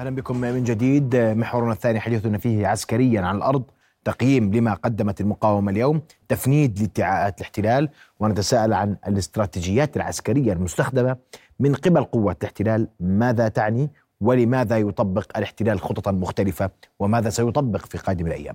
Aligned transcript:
أهلا 0.00 0.10
بكم 0.10 0.40
من 0.40 0.64
جديد. 0.64 1.16
محورنا 1.16 1.72
الثاني 1.72 2.00
حديثنا 2.00 2.38
فيه 2.38 2.66
عسكريا 2.66 3.20
عن 3.20 3.36
الأرض 3.36 3.62
تقييم 4.04 4.54
لما 4.54 4.74
قدمت 4.74 5.20
المقاومة 5.20 5.72
اليوم 5.72 6.02
تفنيد 6.28 6.78
لادعاءات 6.78 7.38
الاحتلال 7.38 7.88
ونتساءل 8.20 8.72
عن 8.72 8.96
الاستراتيجيات 9.08 9.96
العسكرية 9.96 10.52
المستخدمة 10.52 11.16
من 11.58 11.74
قبل 11.74 12.04
قوات 12.04 12.36
الاحتلال. 12.42 12.88
ماذا 13.00 13.48
تعني؟ 13.48 13.90
ولماذا 14.20 14.78
يطبق 14.78 15.38
الاحتلال 15.38 15.80
خططا 15.80 16.12
مختلفة؟ 16.12 16.70
وماذا 16.98 17.30
سيطبق 17.30 17.86
في 17.86 17.98
قادم 17.98 18.26
الأيام؟ 18.26 18.54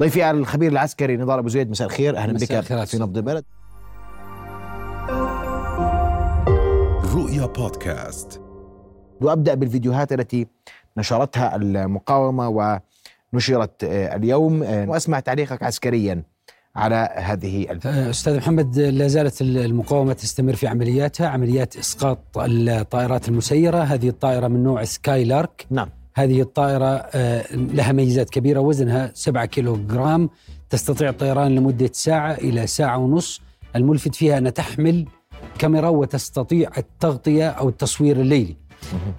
ضيفي 0.00 0.30
الخبير 0.30 0.72
العسكري 0.72 1.16
نضال 1.16 1.38
أبو 1.38 1.48
زيد 1.48 1.70
مساء 1.70 1.86
الخير. 1.86 2.16
أهلا 2.16 2.32
بك 2.32 2.60
في 2.84 2.98
نبض 2.98 3.16
البلد. 3.16 3.44
رؤيا 7.14 7.46
بودكاست. 7.46 8.47
وأبدأ 9.20 9.54
بالفيديوهات 9.54 10.12
التي 10.12 10.46
نشرتها 10.96 11.56
المقاومة 11.56 12.48
ونشرت 13.32 13.84
آه، 13.84 14.16
اليوم 14.16 14.62
آه، 14.62 14.88
وأسمع 14.88 15.20
تعليقك 15.20 15.62
عسكريا 15.62 16.22
على 16.76 17.08
هذه 17.16 17.70
الفيديو. 17.70 18.10
أستاذ 18.10 18.36
محمد 18.36 18.78
لا 18.78 19.08
زالت 19.08 19.40
المقاومة 19.42 20.12
تستمر 20.12 20.54
في 20.54 20.66
عملياتها 20.66 21.28
عمليات 21.28 21.76
إسقاط 21.76 22.18
الطائرات 22.36 23.28
المسيرة. 23.28 23.78
هذه 23.78 24.08
الطائرة 24.08 24.48
من 24.48 24.62
نوع 24.62 24.84
سكاي 24.84 25.24
لارك. 25.24 25.66
نعم. 25.70 25.88
هذه 26.14 26.40
الطائرة 26.40 26.86
آه، 26.86 27.44
لها 27.52 27.92
ميزات 27.92 28.30
كبيرة. 28.30 28.60
وزنها 28.60 29.10
7 29.14 29.44
كيلو 29.44 29.76
جرام 29.76 30.30
تستطيع 30.70 31.08
الطيران 31.08 31.54
لمدة 31.54 31.90
ساعة 31.92 32.32
إلى 32.32 32.66
ساعة 32.66 32.98
ونص. 32.98 33.40
الملفت 33.76 34.14
فيها 34.14 34.38
انها 34.38 34.50
تحمل 34.50 35.06
كاميرا 35.58 35.88
وتستطيع 35.88 36.70
التغطية 36.78 37.48
أو 37.48 37.68
التصوير 37.68 38.20
الليلي. 38.20 38.67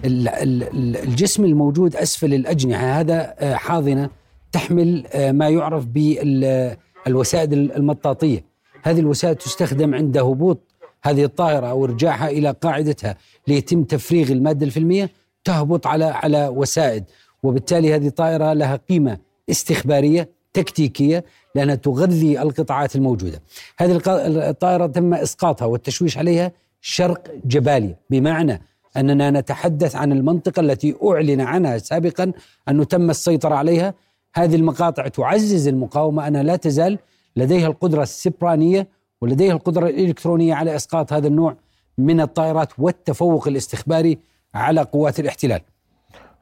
الجسم 0.05 1.45
الموجود 1.45 1.95
أسفل 1.95 2.33
الأجنحة 2.33 2.99
هذا 2.99 3.35
آه، 3.39 3.55
حاضنة 3.55 4.09
تحمل 4.51 5.03
آه، 5.13 5.31
ما 5.31 5.49
يعرف 5.49 5.85
بالوسائد 5.85 7.53
المطاطية 7.53 8.45
هذه 8.83 8.99
الوسائد 8.99 9.35
تستخدم 9.35 9.95
عند 9.95 10.17
هبوط 10.17 10.59
هذه 11.03 11.23
الطائرة 11.23 11.67
أو 11.67 11.85
ارجاعها 11.85 12.29
إلى 12.29 12.55
قاعدتها 12.61 13.15
ليتم 13.47 13.83
تفريغ 13.83 14.31
المادة 14.31 14.65
الفيلمية 14.65 15.09
تهبط 15.43 15.87
على 15.87 16.05
على 16.05 16.47
وسائد 16.47 17.03
وبالتالي 17.43 17.95
هذه 17.95 18.07
الطائره 18.07 18.53
لها 18.53 18.75
قيمة 18.75 19.17
استخبارية 19.49 20.29
تكتيكية 20.53 21.25
لأنها 21.55 21.75
تغذي 21.75 22.41
القطاعات 22.41 22.95
الموجودة. 22.95 23.41
هذه 23.77 24.01
الطائرة 24.49 24.87
تم 24.87 25.13
إسقاطها 25.13 25.65
والتشويش 25.65 26.17
عليها 26.17 26.51
شرق 26.81 27.23
جباليا 27.45 27.95
بمعنى 28.09 28.61
أننا 28.99 29.31
نتحدث 29.31 29.95
عن 29.95 30.11
المنطقة 30.11 30.59
التي 30.59 30.95
أعلن 31.03 31.41
عنها 31.41 31.77
سابقا 31.77 32.31
انه 32.69 32.83
تم 32.83 33.09
السيطرة 33.09 33.55
عليها. 33.55 33.93
هذه 34.35 34.55
المقاطع 34.55 35.07
تعزز 35.07 35.67
المقاومة. 35.67 36.27
انها 36.27 36.43
لا 36.43 36.55
تزال 36.55 36.99
لديها 37.35 37.67
القدرة 37.67 38.03
السبرانية 38.03 38.87
ولديها 39.21 39.53
القدرة 39.53 39.87
الإلكترونية 39.87 40.53
على 40.53 40.75
إسقاط 40.75 41.13
هذا 41.13 41.27
النوع 41.27 41.55
من 41.97 42.21
الطائرات 42.21 42.69
والتفوق 42.77 43.47
الاستخباري 43.47 44.19
على 44.55 44.81
قوات 44.81 45.19
الاحتلال. 45.19 45.61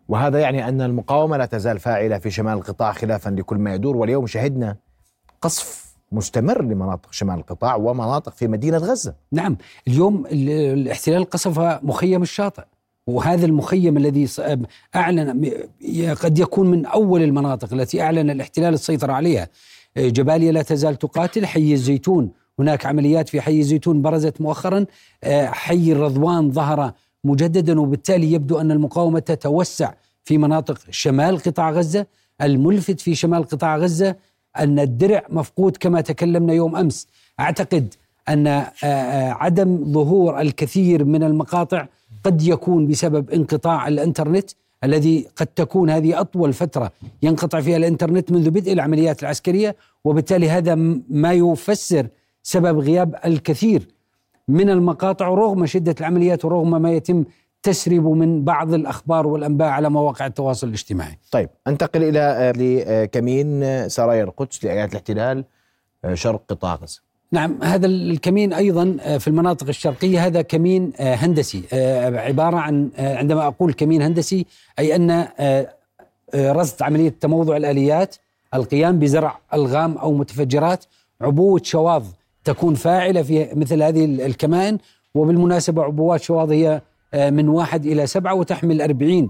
وهذا 0.08 0.39
يعني 0.39 0.69
أن 0.69 0.81
المقاومة 0.81 1.38
لا 1.38 1.45
تزال 1.45 1.80
فاعلة 1.80 2.17
في 2.17 2.31
شمال 2.31 2.53
القطاع 2.53 2.92
خلافا 2.92 3.30
لكل 3.30 3.58
ما 3.58 3.73
يدور. 3.73 3.97
واليوم 3.97 4.27
شهدنا 4.27 4.75
قصف 5.42 5.86
مستمر 6.11 6.61
لمناطق 6.61 7.13
شمال 7.13 7.39
القطاع 7.39 7.75
ومناطق 7.75 8.33
في 8.36 8.47
مدينة 8.47 8.77
غزة. 8.77 9.13
نعم 9.31 9.58
اليوم 9.88 10.25
الاحتلال 10.31 11.30
قصف 11.30 11.59
مخيم 11.83 12.22
الشاطئ 12.22 12.64
وهذا 13.08 13.45
المخيم 13.45 13.97
الذي 13.97 14.27
أعلن 14.95 15.52
قد 16.22 16.39
يكون 16.39 16.72
من 16.72 16.86
أول 16.86 17.23
المناطق 17.23 17.73
التي 17.73 18.02
أعلن 18.02 18.30
الاحتلال 18.30 18.73
السيطرة 18.73 19.14
عليها. 19.14 19.47
جباليا 19.97 20.52
لا 20.52 20.61
تزال 20.61 20.95
تقاتل 20.95 21.45
حي 21.45 21.73
الزيتون. 21.73 22.31
هناك 22.59 22.86
عمليات 22.86 23.30
في 23.30 23.42
حي 23.42 23.60
الزيتون 23.60 24.02
برزت 24.02 24.42
مؤخرا. 24.42 24.86
حي 25.45 25.92
الرضوان 25.92 26.52
ظهر 26.52 26.92
مجددا 27.23 27.80
وبالتالي 27.81 28.31
يبدو 28.33 28.61
أن 28.61 28.71
المقاومة 28.71 29.20
تتوسع 29.20 29.93
في 30.23 30.37
مناطق 30.37 30.77
شمال 30.89 31.39
قطاع 31.39 31.71
غزة. 31.71 32.05
الملفت 32.42 32.99
في 32.99 33.15
شمال 33.15 33.43
قطاع 33.43 33.77
غزة 33.77 34.15
أن 34.63 34.79
الدرع 34.79 35.23
مفقود 35.29 35.77
كما 35.77 36.01
تكلمنا 36.01 36.53
يوم 36.53 36.75
أمس. 36.75 37.07
أعتقد 37.39 37.93
أن 38.29 38.47
آه، 38.47 38.71
آه، 38.83 39.31
عدم 39.31 39.93
ظهور 39.93 40.41
الكثير 40.41 41.05
من 41.05 41.23
المقاطع 41.23 41.87
قد 42.23 42.41
يكون 42.41 42.87
بسبب 42.87 43.29
انقطاع 43.29 43.87
الإنترنت 43.87 44.51
الذي 44.83 45.27
قد 45.35 45.47
تكون 45.47 45.89
هذه 45.89 46.21
أطول 46.21 46.53
فترة 46.53 46.91
ينقطع 47.23 47.61
فيها 47.61 47.77
الإنترنت 47.77 48.31
منذ 48.31 48.49
بدء 48.49 48.73
العمليات 48.73 49.23
العسكرية 49.23 49.75
وبالتالي 50.03 50.49
هذا 50.49 50.75
ما 51.09 51.33
يفسر 51.33 52.07
سبب 52.43 52.79
غياب 52.79 53.15
الكثير 53.25 53.87
من 54.47 54.69
المقاطع 54.69 55.27
رغم 55.27 55.65
شدة 55.65 55.95
العمليات 55.99 56.45
ورغم 56.45 56.81
ما 56.81 56.91
يتم 56.91 57.25
تسرب 57.67 58.08
من 58.08 58.44
بعض 58.44 58.73
الأخبار 58.73 59.28
والأنباء 59.28 59.67
على 59.67 59.89
مواقع 59.89 60.26
التواصل 60.26 60.67
الاجتماعي. 60.67 61.17
طيب 61.32 61.50
أنتقل 61.67 62.04
إلى 62.04 62.20
آه، 62.20 62.52
لكمين 62.52 63.64
آه، 63.64 63.88
سرايا 63.88 64.23
القدس 64.23 64.66
لايات 64.66 64.92
الاحتلال 64.92 65.44
آه، 66.05 66.14
شرق 66.14 66.42
قطاع 66.50 66.76
غزة. 66.76 67.02
نعم 67.32 67.64
هذا 67.64 67.86
الكمين 67.86 68.54
أيضا 68.54 68.98
في 69.17 69.28
المناطق 69.28 69.67
الشرقية 69.67 70.26
هذا 70.26 70.42
كمين 70.42 70.94
هندسي 71.00 71.64
عبارة 72.14 72.58
عن 72.58 72.89
عندما 72.98 73.48
أقول 73.48 73.73
كمين 73.73 74.02
هندسي 74.02 74.45
أي 74.80 74.95
أن 74.95 75.28
رصد 76.36 76.84
عملية 76.84 77.14
تموضع 77.20 77.58
الآليات 77.58 78.16
القيام 78.54 78.99
بزرع 78.99 79.39
ألغام 79.54 79.98
أو 79.98 80.14
متفجرات 80.14 80.86
عبوة 81.22 81.61
شواظ 81.64 82.05
تكون 82.44 82.76
فاعلة 82.76 83.22
في 83.22 83.49
مثل 83.54 83.84
هذه 83.84 84.05
الكمائن 84.05 84.78
وبالمناسبة 85.16 85.84
عبوات 85.84 86.22
شواظ 86.22 86.52
هي 86.52 86.70
آه، 86.70 86.82
من 87.13 87.49
واحد 87.49 87.85
إلى 87.85 88.07
سبعة 88.07 88.33
وتحمل 88.33 88.81
أربعين 88.81 89.29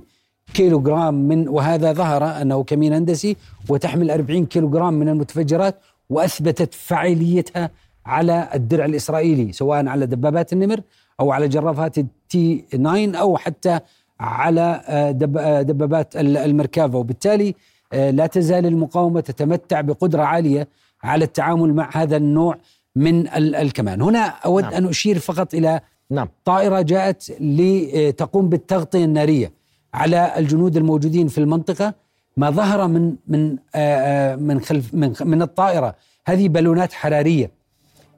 كيلو 0.53 0.79
جرام 0.79 1.13
من 1.13 1.47
وهذا 1.47 1.93
ظهر 1.93 2.41
أنه 2.41 2.63
كمين 2.63 2.93
هندسي 2.93 3.35
وتحمل 3.69 4.11
أربعين 4.11 4.45
كيلو 4.45 4.69
جرام 4.69 4.93
من 4.93 5.09
المتفجرات 5.09 5.75
وأثبتت 6.09 6.73
فعاليتها 6.73 7.69
على 8.05 8.49
الدرع 8.53 8.85
الإسرائيلي 8.85 9.51
سواء 9.51 9.87
على 9.87 10.05
دبابات 10.05 10.53
النمر 10.53 10.81
أو 11.19 11.31
على 11.31 11.47
جرافات 11.47 11.97
التي 11.97 12.65
9 12.71 13.19
أو 13.19 13.37
حتى 13.37 13.79
على 14.19 14.81
آه، 14.87 15.17
آه، 15.37 15.61
دبابات 15.61 16.15
المركافة 16.15 16.97
وبالتالي 16.97 17.55
لا 17.93 18.27
تزال 18.27 18.65
المقاومة 18.65 19.19
تتمتع 19.19 19.81
بقدرة 19.81 20.23
عالية 20.23 20.67
على 21.03 21.25
التعامل 21.25 21.73
مع 21.73 21.89
هذا 21.93 22.17
النوع 22.17 22.57
من 22.95 23.27
الكمان 23.37 24.01
هنا 24.01 24.19
أود 24.19 24.63
نعم. 24.63 24.73
أن 24.73 24.85
أشير 24.85 25.19
فقط 25.19 25.53
إلى 25.53 25.81
نعم. 26.11 26.29
طائرة 26.45 26.81
جاءت 26.81 27.31
لتقوم 27.39 28.49
بالتغطية 28.49 29.05
النارية 29.05 29.51
على 29.93 30.33
الجنود 30.37 30.77
الموجودين 30.77 31.27
في 31.27 31.37
المنطقة. 31.37 31.93
ما 32.37 32.49
ظهر 32.49 32.87
من 32.87 33.15
من 33.27 33.57
آه، 33.75 34.33
آه، 34.33 34.35
من 34.35 34.61
خلف 34.61 34.93
من 34.93 35.13
من 35.21 35.41
الطائرة. 35.41 35.95
هذه 36.27 36.49
بالونات 36.49 36.93
حرارية. 36.93 37.51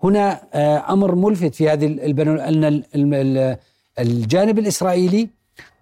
هنا 0.03 0.41
آه، 0.53 0.93
أمر 0.93 1.15
ملفت 1.15 1.55
في 1.55 1.69
هذه 1.69 1.85
أن 2.95 3.63
الجانب 3.99 4.59
الإسرائيلي 4.59 5.29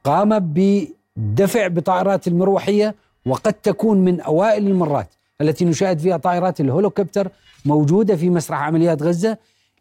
قام 0.03 0.39
بدفع 0.39 1.67
بطائرات 1.67 2.27
المروحية 2.27 2.95
وقد 3.25 3.53
تكون 3.53 3.97
من 3.97 4.21
أوائل 4.21 4.67
المرات 4.67 5.07
التي 5.41 5.65
نشاهد 5.65 5.99
فيها 5.99 6.17
طائرات 6.17 6.61
الهولوكوبتر 6.61 7.29
موجودة 7.65 8.15
في 8.15 8.29
مسرح 8.29 8.61
عمليات 8.61 9.03
غزة. 9.03 9.37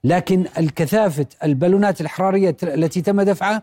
لكن 0.07 0.45
الكثافة 0.59 1.27
البالونات 1.45 2.01
الحرارية 2.01 2.57
التي 2.63 3.03
تم 3.03 3.23
دفعها 3.23 3.63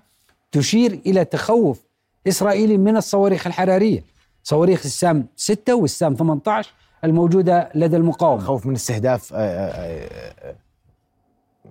تشير 0.52 1.00
إلى 1.06 1.26
تخوف 1.26 1.80
إسرائيلي 2.28 2.78
من 2.78 2.98
الصواريخ 2.98 3.48
الحرارية. 3.48 4.04
صواريخ 4.44 4.82
السام 4.86 5.28
6 5.36 5.76
والسام 5.76 6.16
18 6.16 6.74
الموجودة 7.04 7.70
لدى 7.76 7.98
المقاومة. 7.98 8.42
خوف 8.44 8.66
من 8.66 8.74
استهداف 8.74 9.34
آه، 9.34 9.38
آه، 9.38 10.10
آه، 10.50 10.56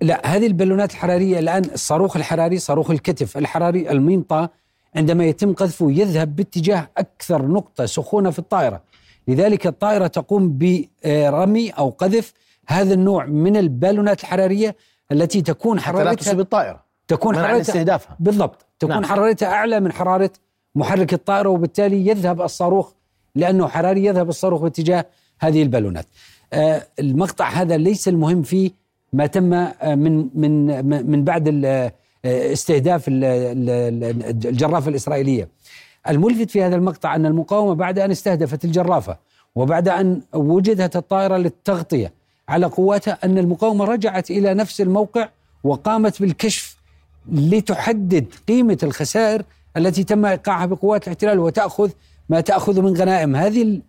لا 0.01 0.35
هذه 0.35 0.47
البالونات 0.47 0.91
الحرارية 0.91 1.39
الآن 1.39 1.63
الصاروخ 1.73 2.17
الحراري 2.17 2.57
صاروخ 2.57 2.91
الكتف 2.91 3.37
الحراري 3.37 3.91
المنطى 3.91 4.47
عندما 4.95 5.25
يتم 5.25 5.53
قذفه 5.53 5.91
يذهب 5.91 6.35
باتجاه 6.35 6.89
أكثر 6.97 7.47
نقطة 7.47 7.85
سخونة 7.85 8.29
في 8.29 8.39
الطائرة. 8.39 8.81
لذلك 9.27 9.67
الطائرة 9.67 10.07
تقوم 10.07 10.57
برمي 10.57 11.69
أو 11.69 11.89
قذف 11.89 12.33
هذا 12.67 12.93
النوع 12.93 13.25
من 13.25 13.57
البالونات 13.57 14.21
الحرارية 14.21 14.75
التي 15.11 15.41
تكون 15.41 15.79
حرارتها 15.79 16.03
لا 16.03 16.13
تصيب 16.13 16.39
الطائرة 16.39 16.83
تكون 17.07 17.35
حرارتها 17.35 17.61
استهدافها 17.61 18.17
بالضبط 18.19 18.65
تكون 18.79 18.93
نعم. 18.93 19.05
حرارتها 19.05 19.47
أعلى 19.47 19.79
من 19.79 19.91
حرارة 19.91 20.29
محرك 20.75 21.13
الطائرة 21.13 21.49
وبالتالي 21.49 22.07
يذهب 22.07 22.41
الصاروخ 22.41 22.93
لأنه 23.35 23.67
حراري 23.67 24.05
يذهب 24.05 24.29
الصاروخ 24.29 24.61
باتجاه 24.61 25.05
هذه 25.39 25.63
البالونات. 25.63 26.05
آه 26.53 26.87
المقطع 26.99 27.49
هذا 27.49 27.77
ليس 27.77 28.07
المهم 28.07 28.41
فيه 28.41 28.71
ما 29.13 29.25
تم 29.25 29.53
آه، 29.53 29.95
من 29.95 30.29
من 30.35 30.85
من 31.11 31.23
بعد 31.23 31.65
آه، 31.65 31.93
استهداف 32.25 33.03
الجرافة 33.07 34.89
الإسرائيلية. 34.89 35.49
الملفت 36.09 36.49
في 36.49 36.63
هذا 36.63 36.75
المقطع 36.75 37.15
أن 37.15 37.25
المقاومة 37.25 37.75
بعد 37.75 37.99
أن 37.99 38.11
استهدفت 38.11 38.65
الجرافة 38.65 39.17
وبعد 39.55 39.87
أن 39.87 40.21
وجدت 40.33 40.95
الطائرة 40.95 41.37
للتغطية 41.37 42.13
على 42.53 42.65
قواتها 42.65 43.17
أن 43.23 43.37
المقاومة 43.37 43.85
رجعت 43.85 44.31
إلى 44.31 44.53
نفس 44.53 44.81
الموقع 44.81 45.29
وقامت 45.63 46.21
بالكشف 46.21 46.77
لتحدد 47.31 48.25
قيمة 48.47 48.77
الخسائر 48.83 49.43
التي 49.77 50.03
تم 50.03 50.25
إيقاعها 50.25 50.65
بقوات 50.65 51.03
الاحتلال 51.03 51.39
وتأخذ 51.39 51.89
ما 52.29 52.41
تأخذ 52.41 52.81
من 52.81 52.93
غنائم. 52.97 53.35
هذه 53.35 53.61
ال- 53.61 53.81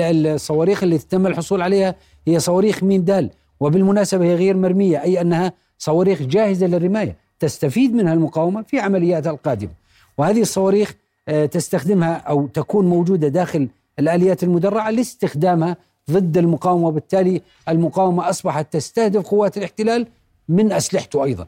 ال- 0.00 0.26
الصواريخ 0.26 0.82
التي 0.82 1.06
تم 1.08 1.26
الحصول 1.26 1.62
عليها 1.62 1.94
هي 2.28 2.40
صواريخ 2.40 2.82
ميم 2.82 3.02
دال 3.02 3.30
وبالمناسبة 3.60 4.24
هي 4.24 4.34
غير 4.34 4.56
مرمية 4.56 5.02
أي 5.02 5.20
أنها 5.20 5.52
صواريخ 5.78 6.22
جاهزة 6.22 6.66
للرماية 6.66 7.16
تستفيد 7.40 7.94
منها 7.94 8.12
المقاومة 8.14 8.62
في 8.62 8.80
عملياتها 8.80 9.30
القادمة. 9.30 9.70
وهذه 10.18 10.40
الصواريخ 10.40 10.94
آه، 11.28 11.46
تستخدمها 11.46 12.14
أو 12.14 12.46
تكون 12.46 12.86
موجودة 12.86 13.28
داخل 13.28 13.68
الآليات 13.98 14.42
المدرعة 14.42 14.90
لاستخدامها 14.90 15.76
ضد 16.10 16.38
المقاومة 16.38 16.88
وبالتالي 16.88 17.42
المقاومة 17.68 18.30
أصبحت 18.30 18.72
تستهدف 18.72 19.26
قوات 19.26 19.56
الاحتلال 19.56 20.06
من 20.48 20.72
أسلحته 20.72 21.24
أيضا. 21.24 21.46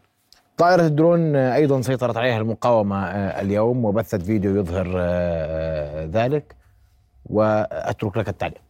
طائرة 0.57 0.87
الدرون 0.87 1.37
أيضا 1.37 1.81
سيطرت 1.81 2.17
عليها 2.17 2.39
المقاومة 2.39 3.07
آه، 3.07 3.41
اليوم 3.41 3.85
وبثت 3.85 4.23
فيديو 4.23 4.57
يظهر 4.57 4.87
آه، 4.97 5.01
آه، 5.01 6.07
ذلك 6.13 6.57
وأترك 7.27 8.17
لك 8.17 8.29
التعليق. 8.29 8.61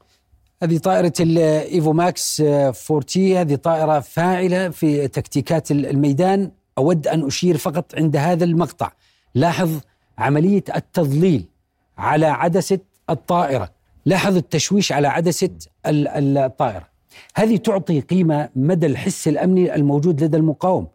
هذه 0.63 0.79
طائرة 0.79 1.13
الإيفو 1.21 1.93
ماكس 1.93 2.41
40 2.41 3.37
هذه 3.37 3.55
طائرة 3.55 4.01
فاعلة 4.01 4.69
في 4.69 5.09
تكتيكات 5.09 5.71
الميدان. 5.71 6.51
أود 6.79 7.09
أن 7.09 7.27
أشير 7.27 7.57
فقط 7.57 7.95
عند 7.95 8.17
هذا 8.17 8.45
المقطع. 8.45 8.93
لاحظ 9.35 9.71
عملية 10.19 10.65
التضليل 10.77 11.45
على 11.99 12.27
عدسة 12.27 12.79
الطائرة. 13.11 13.78
لاحظ 14.09 14.37
التشويش 14.37 14.93
على 14.93 15.09
عدسة 15.09 15.51
ال- 15.87 16.39
الطائرة. 16.39 16.87
هذه 17.35 17.57
تعطي 17.57 18.01
قيمة 18.01 18.49
مدى 18.57 18.87
الحس 18.87 19.29
الأمني 19.29 19.75
الموجود 19.75 20.25
لدى 20.25 20.37
المقاوم. 20.37 20.87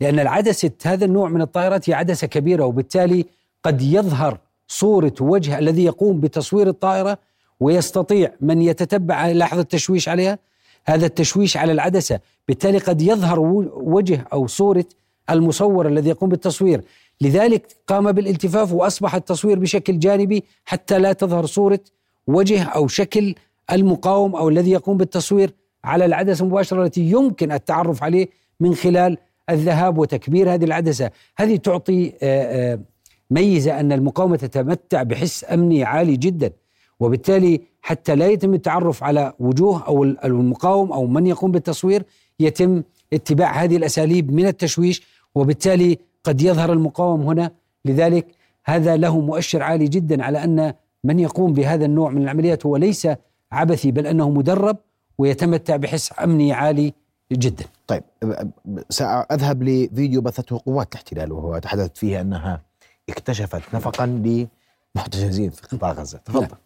لأن 0.00 0.18
العدسة 0.18 0.70
هذا 0.84 1.04
النوع 1.04 1.28
من 1.28 1.42
الطائرات 1.42 1.90
هي 1.90 1.94
عدسة 1.94 2.26
كبيرة 2.26 2.64
وبالتالي 2.64 3.24
قد 3.62 3.82
يظهر 3.82 4.38
صورة 4.68 5.14
وجه 5.20 5.58
الذي 5.58 5.84
يقوم 5.84 6.20
بتصوير 6.20 6.68
الطائرة 6.68 7.18
ويستطيع 7.60 8.32
من 8.40 8.62
يتتبع 8.62 9.26
لاحظ 9.28 9.58
التشويش 9.58 10.08
عليها. 10.08 10.38
هذا 10.86 11.06
التشويش 11.06 11.56
على 11.56 11.72
العدسة 11.72 12.20
بالتالي 12.48 12.78
قد 12.78 13.02
يظهر 13.02 13.40
وجه 13.74 14.26
أو 14.32 14.46
صورة 14.46 14.84
المصور 15.30 15.88
الذي 15.88 16.08
يقوم 16.08 16.28
بالتصوير. 16.28 16.80
لذلك 17.20 17.76
قام 17.86 18.12
بالالتفاف 18.12 18.72
وأصبح 18.72 19.14
التصوير 19.14 19.58
بشكل 19.58 19.98
جانبي 19.98 20.44
حتى 20.64 20.98
لا 20.98 21.12
تظهر 21.12 21.46
صورة 21.46 21.80
وجه 22.26 22.62
أو 22.62 22.88
شكل 22.88 23.34
المقاوم 23.72 24.36
أو 24.36 24.48
الذي 24.48 24.70
يقوم 24.70 24.96
بالتصوير 24.96 25.54
على 25.84 26.04
العدسة 26.04 26.44
مباشرة 26.44 26.84
التي 26.84 27.00
يمكن 27.00 27.52
التعرف 27.52 28.02
عليه 28.02 28.28
من 28.60 28.74
خلال 28.74 29.18
الذهاب 29.50 29.98
وتكبير 29.98 30.54
هذه 30.54 30.64
العدسة. 30.64 31.10
هذه 31.36 31.56
تعطي 31.56 32.12
آه، 32.22 32.72
آه، 32.72 32.78
ميزة 33.30 33.80
أن 33.80 33.92
المقاومة 33.92 34.36
تتمتع 34.36 35.02
بحس 35.02 35.44
أمني 35.52 35.84
عالي 35.84 36.16
جدا 36.16 36.52
وبالتالي 37.00 37.60
حتى 37.82 38.14
لا 38.14 38.26
يتم 38.26 38.54
التعرف 38.54 39.04
على 39.04 39.32
وجوه 39.38 39.82
أو 39.86 40.04
المقاوم 40.04 40.92
أو 40.92 41.06
من 41.06 41.26
يقوم 41.26 41.52
بالتصوير 41.52 42.02
يتم 42.40 42.82
اتباع 43.12 43.64
هذه 43.64 43.76
الأساليب 43.76 44.32
من 44.32 44.46
التشويش 44.46 45.02
وبالتالي 45.34 45.98
قد 46.24 46.42
يظهر 46.42 46.72
المقاوم 46.72 47.22
هنا. 47.22 47.50
لذلك 47.84 48.26
هذا 48.64 48.96
له 48.96 49.20
مؤشر 49.20 49.62
عالي 49.62 49.84
جدا 49.88 50.24
على 50.24 50.44
أن 50.44 50.74
من 51.04 51.18
يقوم 51.18 51.52
بهذا 51.52 51.84
النوع 51.84 52.10
من 52.10 52.22
العمليات 52.22 52.66
هو 52.66 52.76
ليس 52.76 53.08
عبثي 53.52 53.90
بل 53.90 54.06
أنه 54.06 54.30
مدرب 54.30 54.76
ويتمتع 55.18 55.76
بحس 55.76 56.12
أمني 56.24 56.52
عالي 56.52 56.92
جدا. 57.32 57.64
طيب 57.86 58.02
سأذهب 58.88 59.62
لفيديو 59.62 60.20
بثته 60.20 60.60
قوات 60.66 60.88
الاحتلال 60.92 61.32
وهو 61.32 61.58
تحدثت 61.58 61.96
فيه 61.96 62.20
أنها 62.20 62.62
اكتشفت 63.08 63.74
نفقا 63.74 64.06
لمحتجزين 64.96 65.50
في 65.50 65.62
قطاع 65.76 65.92
غزة. 65.92 66.18
تفضل. 66.18 66.56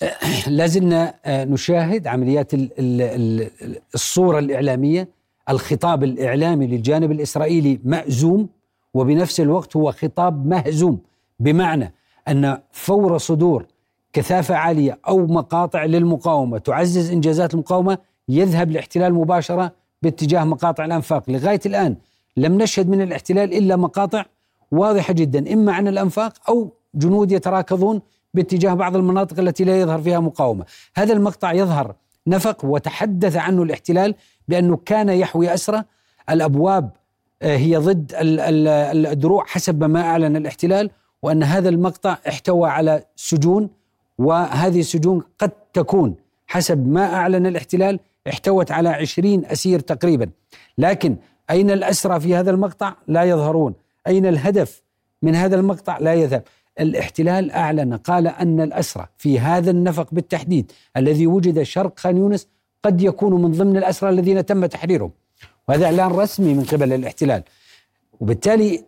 لازلنا 0.46 1.14
آه، 1.24 1.44
نشاهد 1.44 2.06
عمليات 2.06 2.54
ال- 2.54 2.70
ال- 2.78 3.50
ال- 3.62 3.80
الصورة 3.94 4.38
الإعلامية 4.38 5.08
الخطاب 5.50 6.04
الإعلامي 6.04 6.66
للجانب 6.66 7.12
الإسرائيلي 7.12 7.80
مأزوم 7.84 8.48
وبنفس 8.94 9.40
الوقت 9.40 9.76
هو 9.76 9.92
خطاب 9.92 10.46
مهزوم 10.46 10.98
بمعنى 11.40 11.94
أن 12.28 12.58
فور 12.72 13.18
صدور 13.18 13.66
كثافة 14.12 14.54
عالية 14.54 14.98
أو 15.08 15.26
مقاطع 15.26 15.84
للمقاومة 15.84 16.58
تعزز 16.58 17.10
إنجازات 17.10 17.54
المقاومة 17.54 17.98
يذهب 18.28 18.70
الاحتلال 18.70 19.14
مباشرة 19.14 19.72
باتجاه 20.02 20.44
مقاطع 20.44 20.84
الأنفاق. 20.84 21.30
لغاية 21.30 21.60
الآن 21.66 21.96
لم 22.36 22.62
نشهد 22.62 22.88
من 22.88 23.00
الاحتلال 23.02 23.54
إلا 23.54 23.76
مقاطع 23.76 24.24
واضحة 24.72 25.12
جدا 25.12 25.52
إما 25.52 25.72
عن 25.72 25.88
الأنفاق 25.88 26.32
أو 26.48 26.72
جنود 26.94 27.32
يتراكضون 27.32 28.00
باتجاه 28.34 28.74
بعض 28.74 28.96
المناطق 28.96 29.38
التي 29.38 29.64
لا 29.64 29.80
يظهر 29.80 30.02
فيها 30.02 30.20
مقاومة. 30.20 30.64
هذا 30.96 31.12
المقطع 31.12 31.52
يظهر 31.52 31.94
نفق 32.26 32.64
وتحدث 32.64 33.36
عنه 33.36 33.62
الاحتلال 33.62 34.14
بأنه 34.48 34.76
كان 34.76 35.08
يحوي 35.08 35.54
أسرى 35.54 35.84
الأبواب 36.30 36.90
آه، 37.42 37.56
هي 37.56 37.76
ضد 37.76 38.12
ال- 38.20 38.40
ال- 38.40 39.06
الدروع 39.06 39.44
حسب 39.44 39.84
ما 39.84 40.00
أعلن 40.00 40.36
الاحتلال. 40.36 40.90
وأن 41.22 41.42
هذا 41.42 41.68
المقطع 41.68 42.18
احتوى 42.28 42.68
على 42.68 43.04
سجون 43.16 43.70
وهذه 44.18 44.80
السجون 44.80 45.22
قد 45.38 45.50
تكون 45.72 46.14
حسب 46.46 46.88
ما 46.88 47.14
أعلن 47.14 47.46
الاحتلال 47.46 48.00
احتوت 48.28 48.70
على 48.70 48.88
عشرين 48.88 49.44
أسير 49.44 49.80
تقريبا. 49.80 50.30
لكن 50.78 51.16
أين 51.50 51.70
الأسرى 51.70 52.20
في 52.20 52.34
هذا 52.34 52.50
المقطع؟ 52.50 52.94
لا 53.08 53.24
يظهرون. 53.24 53.74
أين 54.06 54.26
الهدف 54.26 54.82
من 55.22 55.34
هذا 55.34 55.56
المقطع؟ 55.56 55.98
لا 55.98 56.14
يذهب. 56.14 56.42
الاحتلال 56.80 57.50
أعلن 57.50 57.96
قال 57.96 58.26
أن 58.26 58.60
الأسرى 58.60 59.06
في 59.18 59.40
هذا 59.40 59.70
النفق 59.70 60.08
بالتحديد 60.12 60.72
الذي 60.96 61.26
وجد 61.26 61.62
شرق 61.62 61.98
خان 61.98 62.16
يونس 62.16 62.48
قد 62.84 63.02
يكونوا 63.02 63.38
من 63.38 63.52
ضمن 63.52 63.76
الأسرى 63.76 64.10
الذين 64.10 64.46
تم 64.46 64.66
تحريرهم. 64.66 65.10
وهذا 65.68 65.84
إعلان 65.84 66.10
رسمي 66.10 66.54
من 66.54 66.64
قبل 66.64 66.92
الاحتلال. 66.92 67.42
وبالتالي 68.20 68.84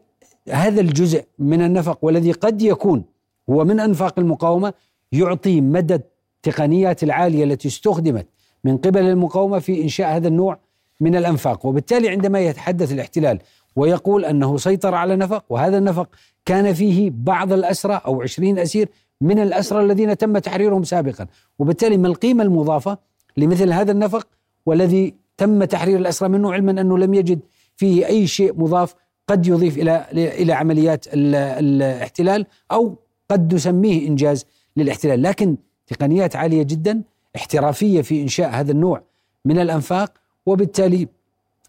هذا 0.49 0.81
الجزء 0.81 1.25
من 1.39 1.63
النفق 1.63 1.99
والذي 2.03 2.33
قد 2.33 2.63
يكون 2.63 3.05
هو 3.51 3.65
من 3.65 3.81
أنفاق 3.81 4.19
المقاومة 4.19 4.75
يعطي 5.13 5.61
مدى 5.61 5.95
التقنيات 5.95 7.03
العالية 7.03 7.45
التي 7.45 7.69
استخدمت 7.69 8.27
من 8.65 8.77
قبل 8.77 9.01
المقاومة 9.01 9.59
في 9.59 9.83
إنشاء 9.83 10.17
هذا 10.17 10.29
النوع 10.29 10.59
من 11.01 11.17
الأنفاق. 11.17 11.67
وبالتالي 11.67 12.09
عندما 12.09 12.41
يتحدث 12.41 12.93
الاحتلال 12.93 13.39
ويقول 13.77 14.25
أنه 14.25 14.57
سيطر 14.57 14.95
على 14.95 15.17
نفق 15.17 15.45
وهذا 15.51 15.79
النفق 15.79 16.09
كان 16.45 16.73
فيه 16.75 17.13
بعض 17.15 17.53
الأسرى 17.53 18.01
أو 18.07 18.23
عشرين 18.23 18.59
أسير 18.59 18.89
من 19.21 19.39
الأسرى 19.39 19.85
الذين 19.85 20.17
تم 20.17 20.39
تحريرهم 20.39 20.85
سابقا. 20.85 21.27
وبالتالي 21.59 21.97
ما 21.97 22.09
القيمة 22.09 22.43
المضافة 22.43 22.99
لمثل 23.37 23.73
هذا 23.73 23.93
النفق 23.93 24.27
والذي 24.67 25.15
تم 25.37 25.65
تحرير 25.65 25.99
الأسرى 25.99 26.29
منه 26.29 26.53
علما 26.53 26.81
أنه 26.81 26.99
لم 26.99 27.15
يجد 27.15 27.41
فيه 27.77 28.07
أي 28.07 28.27
شيء 28.27 28.61
مضاف 28.61 28.95
قد 29.27 29.47
يضيف 29.47 29.79
إلى 29.79 30.07
إلى 30.13 30.53
عمليات 30.53 31.07
ال- 31.15 31.35
الاحتلال 31.35 32.47
أو 32.73 32.97
قد 33.31 33.55
نسميه 33.55 34.09
إنجاز 34.09 34.47
للاحتلال. 34.77 35.23
لكن 35.23 35.57
تقنيات 35.87 36.37
عالية 36.37 36.63
جدا 36.63 37.03
احترافية 37.37 38.03
في 38.03 38.23
إنشاء 38.23 38.51
هذا 38.51 38.73
النوع 38.73 39.03
من 39.45 39.59
الأنفاق 39.59 40.13
وبالتالي 40.47 41.09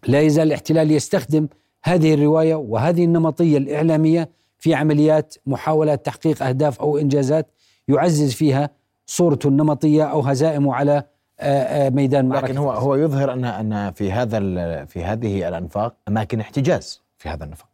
لا 0.08 0.22
يزال 0.22 0.48
الاحتلال 0.48 0.92
يستخدم 0.92 1.48
هذه 1.84 2.14
الرواية 2.14 2.56
وهذه 2.56 3.04
النمطية 3.06 3.58
الإعلامية 3.58 4.30
في 4.60 4.74
عمليات 4.74 5.36
محاولة 5.46 5.96
تحقيق 5.96 6.44
أهداف 6.44 6.80
أو 6.80 6.98
إنجازات 6.98 7.48
يعزز 7.88 8.34
فيها 8.34 8.70
صورته 9.06 9.48
النمطية 9.50 10.04
أو 10.04 10.20
هزائمه 10.22 10.76
على 10.76 11.04
آه، 11.40 11.64
آه، 11.64 11.90
ميدان 11.90 12.26
معركة 12.26 12.48
لكن 12.48 12.58
هو 12.58 12.72
هو 12.72 12.96
يظهر 12.96 13.34
أن 13.34 13.46
أن 13.46 13.92
في 13.92 14.12
هذا 14.12 14.40
في 14.86 15.04
هذه 15.04 15.48
الأنفاق 15.48 15.96
أماكن 16.08 16.40
احتجاز. 16.40 17.02
في 17.24 17.30
هذا 17.30 17.44
النفق. 17.44 17.66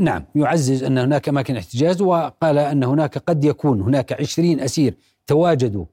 نعم 0.00 0.24
يعزز 0.34 0.82
أن 0.84 0.98
هناك 0.98 1.28
أماكن 1.28 1.56
احتجاز 1.56 2.02
وقال 2.02 2.58
أن 2.58 2.84
هناك 2.84 3.18
قد 3.18 3.44
يكون 3.44 3.80
هناك 3.80 4.12
عشرين 4.20 4.60
أسير 4.60 4.94
تواجدوا 5.26 5.84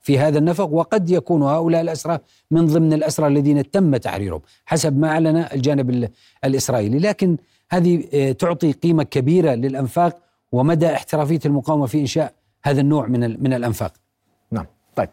في 0.00 0.18
هذا 0.18 0.38
النفق 0.38 0.64
وقد 0.72 1.10
يكون 1.10 1.42
هؤلاء 1.42 1.80
الأسرى 1.80 2.18
من 2.50 2.66
ضمن 2.66 2.92
الأسرى 2.92 3.26
الذين 3.26 3.70
تم 3.70 3.96
تحريرهم 3.96 4.40
حسب 4.66 4.98
ما 4.98 5.08
أعلن 5.08 5.36
الجانب 5.36 5.90
ال- 5.90 6.08
الإسرائيلي. 6.44 6.98
لكن 6.98 7.36
هذه 7.70 8.04
آه، 8.14 8.32
تعطي 8.32 8.72
قيمة 8.72 9.02
كبيرة 9.02 9.54
للأنفاق 9.54 10.18
ومدى 10.52 10.86
احترافية 10.94 11.40
المقاومة 11.46 11.86
في 11.86 12.00
إنشاء 12.00 12.32
هذا 12.62 12.80
النوع 12.80 13.06
من 13.06 13.42
من 13.42 13.52
الأنفاق. 13.52 13.92
نعم 14.50 14.66
طيب. 14.96 15.08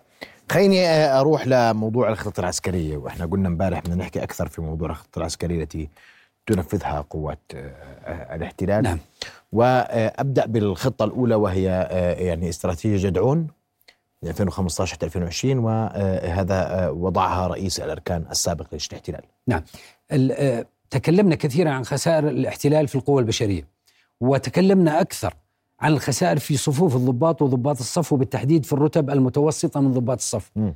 خليني 0.52 0.88
آه، 0.88 1.20
أروح 1.20 1.48
لموضوع 1.48 2.10
الخطط 2.10 2.40
العسكرية. 2.40 2.98
وإحنا 2.98 3.26
قلنا 3.26 3.48
امبارح 3.48 3.80
بدنا 3.80 3.96
نحكي 3.96 4.24
أكثر 4.24 4.48
في 4.48 4.62
موضوع 4.62 4.90
الخطط 4.90 5.18
العسكرية 5.18 5.64
التي 5.64 5.90
تنفذها 6.54 7.06
قوات 7.10 7.40
آه، 7.56 8.36
الاحتلال 8.36 8.84
نعم 8.84 9.00
وأبدأ 9.52 10.46
بالخطة 10.46 11.06
الأولى 11.06 11.36
وهي 11.36 11.70
آه، 11.70 12.14
يعني 12.14 12.50
استراتيجية 12.50 13.10
جدعون 13.10 13.48
من 14.24 14.30
2015 14.30 14.94
حتى 14.94 15.06
2020 15.06 15.60
وهذا 15.60 16.90
وضعها 16.90 17.48
رئيس 17.48 17.80
الأركان 17.80 18.26
السابق 18.32 18.66
لجيش 18.72 18.88
الاحتلال. 18.88 19.22
نعم 19.48 19.62
آه، 20.12 20.66
تكلمنا 20.90 21.36
كثيرا 21.36 21.70
عن 21.70 21.86
خسائر 21.86 22.28
الاحتلال 22.28 22.88
في 22.88 22.96
القوى 22.96 23.22
البشرية 23.22 23.68
وتكلمنا 24.22 25.02
أكثر 25.02 25.34
عن 25.80 25.94
الخسائر 25.94 26.40
في 26.40 26.58
صفوف 26.58 26.96
الضباط 26.96 27.42
وضباط 27.42 27.80
الصف 27.80 28.14
وبالتحديد 28.14 28.66
في 28.66 28.74
الرتب 28.74 29.10
المتوسطة 29.10 29.80
من 29.80 29.92
ضباط 29.92 30.18
الصف 30.18 30.52
مم. 30.56 30.76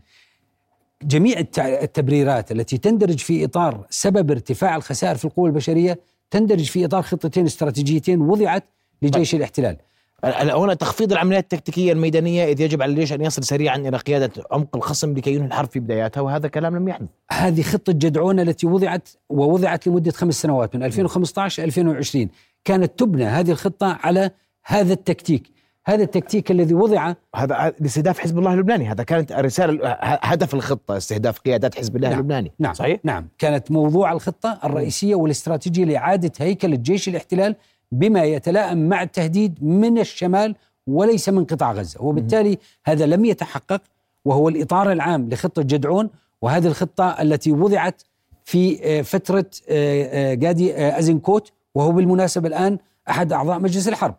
جميع 1.04 1.44
التبريرات 1.58 2.52
التي 2.52 2.78
تندرج 2.78 3.20
في 3.20 3.46
إطار 3.46 3.86
سبب 3.90 4.32
ارتفاع 4.32 4.76
الخسائر 4.76 5.16
في 5.16 5.26
القوى 5.26 5.50
البشرية 5.50 6.00
تندرج 6.32 6.64
في 6.64 6.86
إطار 6.86 7.02
خطتين 7.02 7.46
استراتيجيتين 7.46 8.22
وضعت 8.22 8.64
لجيش 9.02 9.36
الاحتلال. 9.36 9.78
هنا 10.24 10.74
تخفيض 10.74 11.12
العمليات 11.12 11.44
التكتيكية 11.44 11.92
الميدانية 11.92 12.46
إذ 12.46 12.62
يجب 12.62 12.82
على 12.82 12.90
الجيش 12.90 13.14
أن 13.14 13.22
يصل 13.22 13.44
سريعا 13.44 13.78
إلى 13.78 13.98
قيادة 13.98 14.32
عمق 14.52 14.76
الخصم 14.76 15.14
لكي 15.14 15.34
ينهي 15.34 15.48
الحرب 15.48 15.70
في 15.70 15.80
بداياتها 15.80 16.22
وهذا 16.22 16.48
كلام 16.48 16.76
لم 16.76 16.88
يحدث. 16.88 17.08
هذه 17.32 17.62
خطة 17.62 17.94
جدعون 17.94 18.40
التي 18.40 18.68
وضعت 18.68 19.10
ووضعت 19.30 19.88
لمدة 19.88 20.12
خمس 20.12 20.42
سنوات 20.42 20.76
من 20.76 20.84
2015 20.84 21.64
2020 21.64 22.30
كانت 22.66 23.00
تبنى 23.00 23.26
هذه 23.26 23.52
الخطة 23.52 24.00
على 24.04 24.32
هذا 24.66 24.94
التكتيك. 24.94 25.53
هذا 25.86 26.04
التكتيك 26.04 26.52
الذي 26.52 26.74
وضع 26.74 27.14
هذا 27.36 27.74
لاستهداف 27.80 28.20
حزب 28.20 28.40
الله 28.40 28.54
اللبناني. 28.54 28.92
هذا 28.92 29.04
كانت 29.04 29.32
الرساله 29.32 29.90
ه- 29.90 29.96
هدف 30.24 30.54
الخطة 30.54 30.98
استهداف 30.98 31.40
قيادات 31.40 31.76
حزب 31.76 31.96
الله 31.96 32.10
نعم. 32.10 32.18
اللبناني. 32.20 32.52
نعم. 32.60 32.74
صحيح؟ 32.74 33.00
نعم. 33.04 33.28
كانت 33.38 33.72
موضوع 33.72 34.12
الخطة 34.12 34.60
الرئيسية 34.64 35.16
والاستراتيجية 35.16 35.86
لإعادة 35.86 36.32
هيكل 36.40 36.74
الجيش 36.74 37.08
الاحتلال 37.08 37.56
بما 37.92 38.24
يتلائم 38.24 38.90
مع 38.90 39.02
التهديد 39.04 39.64
من 39.64 39.98
الشمال 40.00 40.56
وليس 40.88 41.30
من 41.30 41.46
قطاع 41.46 41.72
غزة. 41.72 42.02
وبالتالي 42.02 42.58
هذا 42.86 43.06
لم 43.06 43.26
يتحقق 43.26 43.82
وهو 44.26 44.50
الإطار 44.50 44.92
العام 44.92 45.30
لخطة 45.30 45.62
جدعون. 45.62 46.10
وهذه 46.42 46.68
الخطة 46.68 47.22
التي 47.22 47.52
وضعت 47.52 48.02
في 48.46 48.80
آه، 48.84 49.02
فترة 49.02 49.46
آه، 49.70 50.32
آه، 50.32 50.34
جادي 50.34 50.76
آه، 50.76 51.00
أزنكوت. 51.00 51.52
وهو 51.76 51.92
بالمناسبة 51.92 52.48
الآن 52.48 52.78
أحد 53.10 53.34
أعضاء 53.34 53.60
مجلس 53.60 53.88
الحرب. 53.88 54.16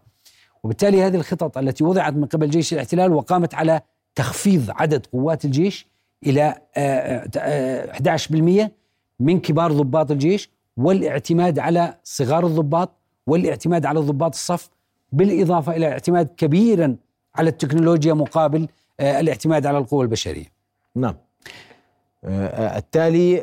وبالتالي 0.64 1.02
هذه 1.02 1.16
الخطط 1.16 1.58
التي 1.58 1.84
وضعت 1.84 2.12
من 2.12 2.24
قبل 2.24 2.50
جيش 2.50 2.72
الاحتلال 2.72 3.12
وقامت 3.12 3.54
على 3.54 3.80
تخفيض 4.14 4.70
عدد 4.70 5.06
قوات 5.06 5.44
الجيش 5.44 5.86
إلى 6.26 6.54
آه، 6.76 7.28
آه، 7.38 7.92
11% 7.92 8.72
من 9.20 9.40
كبار 9.40 9.72
ضباط 9.72 10.10
الجيش 10.10 10.50
والاعتماد 10.76 11.58
على 11.58 11.94
صغار 12.04 12.46
الضباط 12.46 12.90
والاعتماد 13.26 13.86
على 13.86 14.00
ضباط 14.00 14.34
الصف 14.34 14.70
بالإضافة 15.12 15.76
إلى 15.76 15.88
اعتماد 15.88 16.26
كبيرا 16.36 16.96
على 17.34 17.50
التكنولوجيا 17.50 18.14
مقابل 18.14 18.68
آه، 19.00 19.20
الاعتماد 19.20 19.66
على 19.66 19.78
القوى 19.78 20.02
البشرية. 20.02 20.46
نعم 20.94 21.14
آه، 21.14 21.16
آه، 21.16 21.33
التالي 22.26 23.38
آه، 23.38 23.42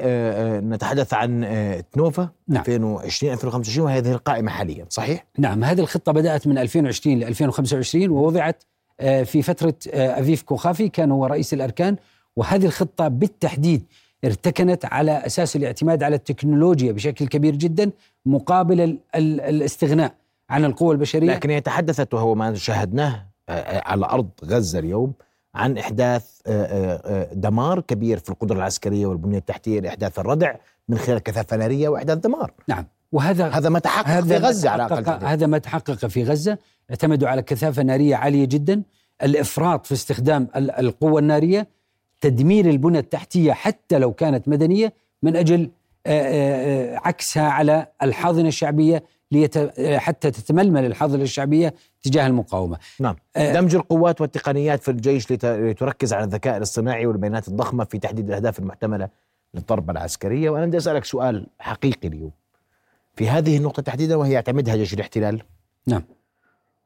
آه، 0.57 0.59
نتحدث 0.59 1.13
عن 1.13 1.43
آه، 1.43 1.83
تنوفا 1.91 2.29
نعم. 2.47 2.63
2020 2.67 3.33
2025 3.33 3.85
وهذه 3.87 4.11
القائمة 4.11 4.51
حاليا 4.51 4.85
صحيح؟ 4.89 5.25
نعم 5.37 5.63
هذه 5.63 5.79
الخطة 5.79 6.11
بدأت 6.11 6.47
من 6.47 6.57
2020 6.57 7.19
ل 7.19 7.23
2025 7.23 8.09
ووضعت 8.09 8.63
آه، 8.99 9.23
في 9.23 9.41
فترة 9.41 9.73
آه، 9.93 10.19
أفيف 10.19 10.41
كوخافي 10.43 10.89
كان 10.89 11.11
هو 11.11 11.25
رئيس 11.25 11.53
الأركان 11.53 11.95
وهذه 12.35 12.65
الخطة 12.65 13.07
بالتحديد 13.07 13.83
ارتكنت 14.25 14.85
على 14.85 15.11
أساس 15.25 15.55
الاعتماد 15.55 16.03
على 16.03 16.15
التكنولوجيا 16.15 16.91
بشكل 16.91 17.27
كبير 17.27 17.55
جدا 17.55 17.91
مقابل 18.25 18.81
ال- 18.81 18.97
ال- 19.15 19.41
الاستغناء 19.41 20.13
عن 20.49 20.65
القوى 20.65 20.91
البشرية 20.91 21.27
لكن 21.27 21.49
هي 21.49 21.61
تحدثت 21.61 22.13
وهو 22.13 22.35
ما 22.35 22.55
شاهدناه 22.55 23.25
آه، 23.49 23.51
آه، 23.51 23.83
على 23.89 24.05
أرض 24.05 24.29
غزة 24.45 24.79
اليوم 24.79 25.13
عن 25.55 25.77
إحداث 25.77 26.25
آه، 26.47 26.63
آه، 26.65 27.01
آه، 27.05 27.33
دمار 27.33 27.79
كبير 27.79 28.19
في 28.19 28.29
القدرة 28.29 28.55
العسكرية 28.57 29.05
والبنية 29.05 29.37
التحتية 29.37 29.79
لإحداث 29.79 30.19
الردع 30.19 30.55
من 30.89 30.97
خلال 30.97 31.19
كثافة 31.19 31.57
ناريه 31.57 31.89
وإحداث 31.89 32.17
دمار. 32.17 32.51
نعم. 32.67 32.85
وهذا 33.11 33.47
هذا 33.47 33.69
ما 33.69 33.79
تحقق 33.79 34.19
في 34.21 34.29
ما 34.29 34.37
غزة 34.37 34.69
على 34.69 34.83
أقل 34.83 34.89
تحقق- 35.03 35.03
تقدير. 35.13 35.27
هذا 35.27 35.47
ما 35.47 35.57
تحقق 35.57 36.05
في 36.05 36.23
غزة. 36.23 36.57
اعتمدوا 36.89 37.29
على 37.29 37.41
كثافة 37.41 37.83
نارية 37.83 38.15
عالية 38.15 38.45
جدا. 38.45 38.81
الإفراط 39.23 39.85
في 39.85 39.91
استخدام 39.93 40.47
ال- 40.55 40.71
القوة 40.71 41.19
النارية 41.19 41.67
تدمير 42.21 42.69
البنى 42.69 42.99
التحتية 42.99 43.51
حتى 43.51 43.99
لو 43.99 44.13
كانت 44.13 44.47
مدنية 44.47 44.93
من 45.23 45.35
أجل 45.35 45.69
آه، 46.05 46.97
عكسها 47.05 47.47
على 47.49 47.87
الحاضنة 48.03 48.47
الشعبية 48.47 49.03
ليت 49.31 49.57
حتى 49.97 50.31
تتململ 50.31 50.85
الحاضنة 50.85 51.23
الشعبية 51.23 51.73
تجاه 52.03 52.27
المقاومة. 52.27 52.77
نعم. 52.99 53.15
آه، 53.35 53.53
دمج 53.53 53.75
القوات 53.75 54.21
والتقنيات 54.21 54.83
في 54.83 54.91
الجيش 54.91 55.31
لت- 55.33 55.45
لتركز 55.45 56.13
على 56.13 56.23
الذكاء 56.23 56.57
الاصطناعي 56.57 57.05
والبيانات 57.05 57.47
الضخمة 57.47 57.83
في 57.83 57.99
تحديد 57.99 58.27
الأهداف 58.27 58.59
المحتملة 58.59 59.09
للضربه 59.53 59.91
العسكرية. 59.91 60.49
وأنا 60.49 60.65
بدي 60.65 60.77
أسألك 60.77 61.05
سؤال 61.05 61.47
حقيقي 61.59 62.07
اليوم. 62.07 62.31
في 63.15 63.29
هذه 63.29 63.57
النقطة 63.57 63.81
تحديدا 63.81 64.15
وهي 64.15 64.31
يعتمدها 64.31 64.75
جيش 64.75 64.93
الاحتلال؟ 64.93 65.41
نعم. 65.87 66.03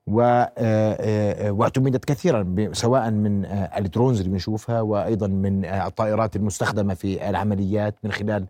و 0.07 0.21
آه، 0.21 0.51
آه، 0.57 1.51
واعتمدت 1.51 2.05
كثيرا 2.05 2.69
سواء 2.73 3.11
من 3.11 3.45
الدرونز 3.77 4.19
اللي 4.19 4.31
بنشوفها 4.31 4.81
وأيضا 4.81 5.27
من 5.27 5.65
الطائرات 5.65 6.35
المستخدمة 6.35 6.93
في 6.93 7.29
العمليات 7.29 7.95
من 8.03 8.11
خلال 8.11 8.45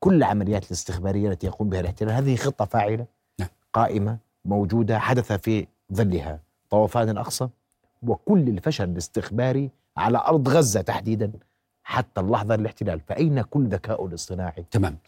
كل 0.00 0.14
العمليات 0.14 0.66
الاستخبارية 0.66 1.28
التي 1.30 1.46
يقوم 1.46 1.68
بها 1.68 1.80
الاحتلال. 1.80 2.10
هذه 2.10 2.36
خطة 2.36 2.64
فاعلة. 2.64 3.06
قائمة 3.74 4.18
موجودة 4.44 4.98
حدث 4.98 5.32
في 5.32 5.66
ظلها. 5.92 6.40
طوفان 6.70 7.08
الأقصى 7.08 7.48
وكل 8.02 8.48
الفشل 8.48 8.84
الاستخباري 8.84 9.70
على 9.96 10.18
أرض 10.18 10.48
غزة 10.48 10.80
تحديدا 10.80 11.32
حتى 11.82 12.20
اللحظة 12.20 12.54
الاحتلال. 12.54 13.00
فأين 13.00 13.42
كل 13.42 13.66
ذكاء 13.68 14.06
الاصطناعي؟ 14.06 14.64
تمام. 14.70 14.98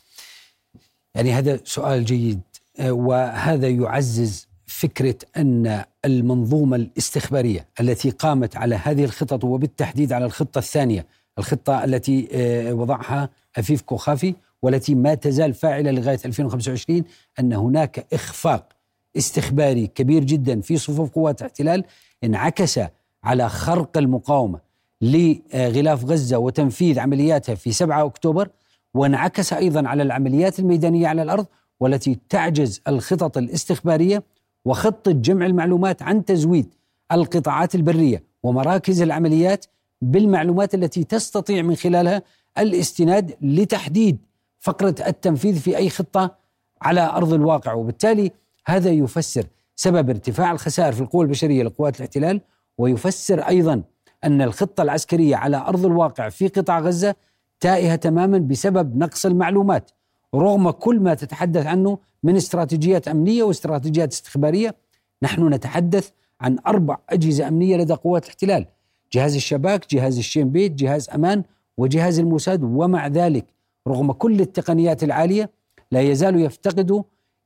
يعني 1.15 1.33
هذا 1.33 1.61
سؤال 1.65 2.05
جيد. 2.05 2.41
آه، 2.79 2.93
وهذا 2.93 3.69
يعزز 3.69 4.49
فكرة 4.67 5.15
أن 5.37 5.85
المنظومة 6.05 6.77
الاستخبارية 6.77 7.67
التي 7.81 8.11
قامت 8.11 8.57
على 8.57 8.75
هذه 8.75 9.05
الخطط 9.05 9.45
وبالتحديد 9.45 10.13
على 10.13 10.25
الخطة 10.25 10.59
الثانية 10.59 11.07
الخطة 11.39 11.85
التي 11.85 12.29
آه، 12.33 12.73
وضعها 12.75 13.29
أفيف 13.57 13.83
كوخافي 13.83 14.35
والتي 14.63 14.95
ما 14.95 15.15
تزال 15.15 15.55
فاعلة 15.55 15.91
لغاية 15.91 16.19
2025 16.25 17.03
أن 17.41 17.53
هناك 17.53 18.07
إخفاق 18.13 18.69
استخباري 19.17 19.87
كبير 19.87 20.25
جدا 20.25 20.61
في 20.61 20.77
صفوف 20.77 21.11
قوات 21.11 21.41
الاحتلال 21.41 21.85
انعكس 22.25 22.81
على 23.25 23.49
خرق 23.49 23.99
المقاومة 23.99 24.61
لغلاف 25.03 26.05
غزة 26.05 26.39
وتنفيذ 26.39 26.99
عملياتها 26.99 27.55
في 27.55 27.73
7 27.73 28.07
أكتوبر 28.07 28.49
وانعكس 28.95 29.53
أيضا 29.53 29.89
على 29.89 30.03
العمليات 30.03 30.59
الميدانية 30.59 31.09
على 31.09 31.23
الأرض 31.23 31.47
والتي 31.81 32.19
تعجز 32.29 32.81
الخطط 32.89 33.39
الاستخبارية 33.39 34.23
وخطة 34.65 35.13
جمع 35.13 35.47
المعلومات 35.47 36.03
عن 36.03 36.25
تزويد 36.25 36.75
القطاعات 37.13 37.75
البرية 37.75 38.23
ومراكز 38.43 39.03
العمليات 39.03 39.67
بالمعلومات 40.03 40.75
التي 40.75 41.05
تستطيع 41.05 41.63
من 41.63 41.75
خلالها 41.77 42.23
الاستناد 42.59 43.35
لتحديد 43.43 44.19
فقرة 44.67 44.95
التنفيذ 45.07 45.59
في 45.61 45.77
أي 45.77 45.91
خطة 45.91 46.35
على 46.83 47.01
أرض 47.01 47.33
الواقع. 47.33 47.73
وبالتالي 47.73 48.31
هذا 48.67 48.91
يفسر 48.91 49.47
سبب 49.77 50.11
ارتفاع 50.11 50.53
الخسائر 50.53 50.93
في 50.93 51.01
القوى 51.01 51.25
البشرية 51.25 51.63
لقوات 51.63 51.97
الاحتلال 51.97 52.41
ويفسر 52.79 53.41
أيضا 53.41 53.83
أن 54.25 54.43
الخطة 54.43 54.83
العسكرية 54.83 55.37
على 55.37 55.57
أرض 55.57 55.87
الواقع 55.87 56.29
في 56.29 56.49
قطاع 56.49 56.81
غزة 56.81 57.15
تائهة 57.61 57.97
تماما 57.97 58.39
بسبب 58.39 58.97
نقص 58.97 59.27
المعلومات 59.27 59.91
رغم 60.35 60.71
كل 60.71 61.01
ما 61.01 61.15
تتحدث 61.15 61.67
عنه 61.67 61.99
من 62.23 62.37
استراتيجيات 62.37 63.09
أمنية 63.09 63.43
واستراتيجيات 63.43 64.13
استخبارية. 64.13 64.75
نحن 65.23 65.49
نتحدث 65.49 66.11
عن 66.41 66.59
أربع 66.67 66.99
أجهزة 67.11 67.49
أمنية 67.49 67.77
لدى 67.77 67.95
قوات 67.95 68.25
الاحتلال 68.25 68.67
جهاز 69.13 69.35
الشباك 69.35 69.95
جهاز 69.95 70.19
الشين 70.19 70.51
بيت 70.51 70.73
جهاز 70.73 71.11
أمان 71.11 71.43
وجهاز 71.77 72.19
الموساد 72.19 72.63
ومع 72.63 73.07
ذلك 73.07 73.47
رغم 73.87 74.13
كل 74.13 74.41
التقنيات 74.41 75.05
العالية 75.05 75.51
لا 75.91 76.01
يزال 76.01 76.41
يفتقد 76.41 77.05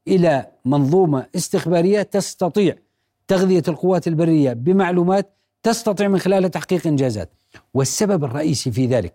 إلى 0.09 0.47
منظومة 0.65 1.27
استخبارية 1.37 2.03
تستطيع 2.03 2.77
تغذية 3.29 3.63
القوات 3.69 4.09
البرية 4.09 4.53
بمعلومات 4.53 5.31
تستطيع 5.63 6.09
من 6.09 6.19
خلالها 6.19 6.49
تحقيق 6.49 6.87
إنجازات. 6.87 7.31
والسبب 7.75 8.25
الرئيسي 8.25 8.71
في 8.71 8.87
ذلك 8.87 9.15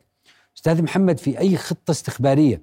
أستاذ 0.58 0.84
محمد 0.84 1.18
في 1.18 1.40
أي 1.40 1.58
خطة 1.58 1.92
استخبارية 1.92 2.62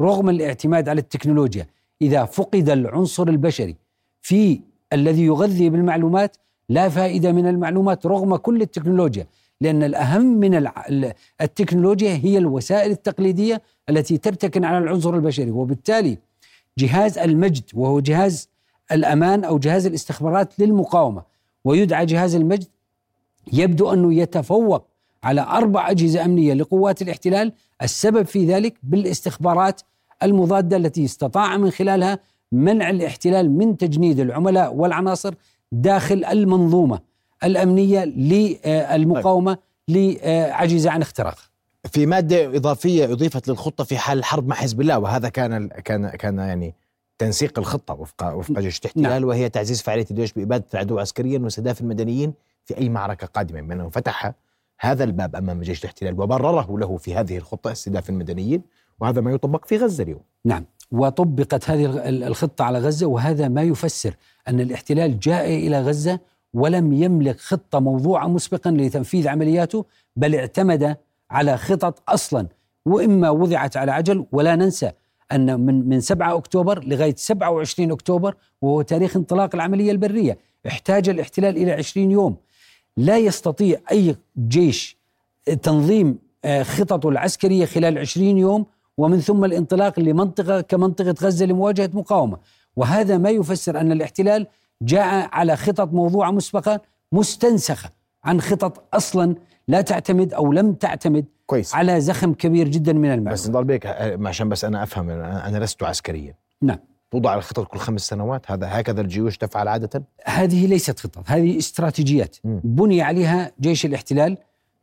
رغم 0.00 0.28
الاعتماد 0.28 0.88
على 0.88 1.00
التكنولوجيا 1.00 1.66
إذا 2.02 2.24
فقد 2.24 2.70
العنصر 2.70 3.28
البشري 3.28 3.76
في 4.20 4.60
الذي 4.92 5.24
يغذي 5.24 5.70
بالمعلومات 5.70 6.36
لا 6.68 6.88
فائدة 6.88 7.32
من 7.32 7.46
المعلومات 7.46 8.06
رغم 8.06 8.36
كل 8.36 8.62
التكنولوجيا. 8.62 9.26
لأن 9.60 9.82
الأهم 9.82 10.22
من 10.22 10.68
التكنولوجيا 11.40 12.20
هي 12.22 12.38
الوسائل 12.38 12.90
التقليدية 12.90 13.62
التي 13.90 14.18
ترتكن 14.18 14.64
على 14.64 14.78
العنصر 14.78 15.14
البشري. 15.14 15.50
وبالتالي 15.50 16.18
جهاز 16.78 17.18
المجد 17.18 17.64
وهو 17.74 18.00
جهاز 18.00 18.48
الأمان 18.92 19.44
أو 19.44 19.58
جهاز 19.58 19.86
الاستخبارات 19.86 20.60
للمقاومة 20.60 21.22
ويدعى 21.64 22.06
جهاز 22.06 22.34
المجد 22.34 22.68
يبدو 23.52 23.92
أنه 23.92 24.14
يتفوق 24.14 24.86
على 25.24 25.40
أربع 25.40 25.90
أجهزة 25.90 26.24
أمنية 26.24 26.54
لقوات 26.54 27.02
الاحتلال، 27.02 27.52
السبب 27.82 28.22
في 28.26 28.46
ذلك 28.46 28.74
بالاستخبارات 28.82 29.80
المضادة 30.22 30.76
التي 30.76 31.04
استطاع 31.04 31.56
من 31.56 31.70
خلالها 31.70 32.18
منع 32.52 32.90
الاحتلال 32.90 33.50
من 33.50 33.76
تجنيد 33.76 34.20
العملاء 34.20 34.74
والعناصر 34.74 35.34
داخل 35.72 36.24
المنظومة. 36.24 37.09
الأمنية 37.44 38.04
للمقاومة 38.04 39.58
لعجزه 39.88 40.90
عن 40.90 41.02
اختراقها. 41.02 41.44
في 41.92 42.06
مادة 42.06 42.56
إضافية 42.56 43.12
أضيفت 43.12 43.48
للخطة 43.48 43.84
في 43.84 43.98
حال 43.98 44.18
الحرب 44.18 44.46
مع 44.48 44.56
حزب 44.56 44.80
الله 44.80 44.98
وهذا 44.98 45.28
كان 45.28 45.68
كان 45.68 46.08
كان 46.10 46.38
يعني 46.38 46.74
تنسيق 47.18 47.58
الخطة 47.58 47.94
وفق 47.94 48.34
وفق 48.34 48.58
جيش 48.60 48.78
الاحتلال 48.78 49.02
نعم. 49.10 49.24
وهي 49.24 49.48
تعزيز 49.48 49.82
فعالية 49.82 50.06
الجيش 50.10 50.32
بإبادة 50.32 50.64
العدو 50.74 50.98
عسكريا 50.98 51.38
واستهداف 51.38 51.80
المدنيين 51.80 52.32
في 52.64 52.78
أي 52.78 52.88
معركة 52.88 53.26
قادمة 53.26 53.60
بما 53.60 53.74
انه 53.74 53.88
فتح 53.88 54.32
هذا 54.80 55.04
الباب 55.04 55.36
أمام 55.36 55.60
جيش 55.62 55.80
الاحتلال 55.80 56.20
وبرره 56.20 56.78
له 56.78 56.96
في 56.96 57.14
هذه 57.14 57.36
الخطة 57.36 57.72
استهداف 57.72 58.10
المدنيين 58.10 58.62
وهذا 59.00 59.20
ما 59.20 59.30
يطبق 59.32 59.64
في 59.64 59.76
غزة 59.76 60.02
اليوم. 60.04 60.20
نعم 60.44 60.64
وطبقت 60.92 61.70
هذه 61.70 61.84
ال- 62.08 62.24
الخطة 62.24 62.64
على 62.64 62.78
غزة 62.78 63.06
وهذا 63.06 63.48
ما 63.48 63.62
يفسر 63.62 64.14
أن 64.48 64.60
الاحتلال 64.60 65.18
جاء 65.18 65.46
إلى 65.48 65.80
غزة 65.82 66.20
ولم 66.54 66.92
يملك 66.92 67.40
خطة 67.40 67.78
موضوعة 67.78 68.26
مسبقا 68.26 68.70
لتنفيذ 68.70 69.28
عملياته 69.28 69.84
بل 70.16 70.34
اعتمد 70.34 70.96
على 71.30 71.56
خطط 71.56 72.02
أصلا. 72.08 72.46
وإما 72.86 73.30
وضعت 73.30 73.76
على 73.76 73.92
عجل 73.92 74.26
ولا 74.32 74.56
ننسى 74.56 74.90
أن 75.32 75.60
من 75.60 75.88
من 75.88 76.00
7 76.00 76.36
أكتوبر 76.36 76.84
لغاية 76.84 77.14
27 77.16 77.90
أكتوبر 77.92 78.34
وهو 78.62 78.82
تاريخ 78.82 79.16
انطلاق 79.16 79.54
العملية 79.54 79.90
البرية 79.92 80.38
احتاج 80.66 81.08
الاحتلال 81.08 81.56
إلى 81.56 81.72
20 81.72 82.10
يوم. 82.10 82.36
لا 82.96 83.18
يستطيع 83.18 83.80
أي 83.90 84.16
جيش 84.48 84.96
تنظيم 85.62 86.18
آه، 86.44 86.62
خططه 86.62 87.08
العسكرية 87.08 87.64
خلال 87.66 87.98
20 87.98 88.38
يوم 88.38 88.66
ومن 88.96 89.20
ثم 89.20 89.44
الانطلاق 89.44 90.00
لمنطقة 90.00 90.60
كمنطقة 90.60 91.14
غزة 91.22 91.46
لمواجهة 91.46 91.90
مقاومة. 91.94 92.38
وهذا 92.76 93.18
ما 93.18 93.30
يفسر 93.30 93.80
أن 93.80 93.92
الاحتلال 93.92 94.46
جاء 94.82 95.28
على 95.32 95.56
خطط 95.56 95.92
موضوعة 95.92 96.30
مسبقة 96.30 96.80
مستنسخة 97.12 97.90
عن 98.24 98.40
خطط 98.40 98.94
أصلا 98.94 99.34
لا 99.68 99.80
تعتمد 99.80 100.34
أو 100.34 100.52
لم 100.52 100.72
تعتمد 100.72 101.24
كويس. 101.46 101.74
على 101.74 102.00
زخم 102.00 102.34
كبير 102.34 102.68
جدا 102.68 102.92
من 102.92 103.00
بس 103.00 103.14
المعلومات 103.14 103.48
نضل 103.48 103.64
بيك 103.64 103.86
آه، 103.86 104.28
عشان 104.28 104.48
بس 104.48 104.64
أنا 104.64 104.82
أفهم 104.82 105.10
أنا 105.10 105.48
أنا 105.48 105.58
لست 105.64 105.82
عسكريا. 105.82 106.34
نعم. 106.62 106.78
توضع 107.10 107.34
الخطط 107.34 107.66
كل 107.66 107.78
خمس 107.78 108.00
سنوات 108.00 108.50
هذا 108.50 108.66
هكذا 108.70 109.00
الجيوش 109.00 109.38
تفعل 109.38 109.68
عادة؟ 109.68 110.04
هذه 110.24 110.66
ليست 110.66 111.00
خطط 111.00 111.22
هذه 111.26 111.58
استراتيجيات. 111.58 112.36
مم. 112.44 112.60
بني 112.64 113.02
عليها 113.02 113.52
جيش 113.60 113.86
الاحتلال. 113.86 114.38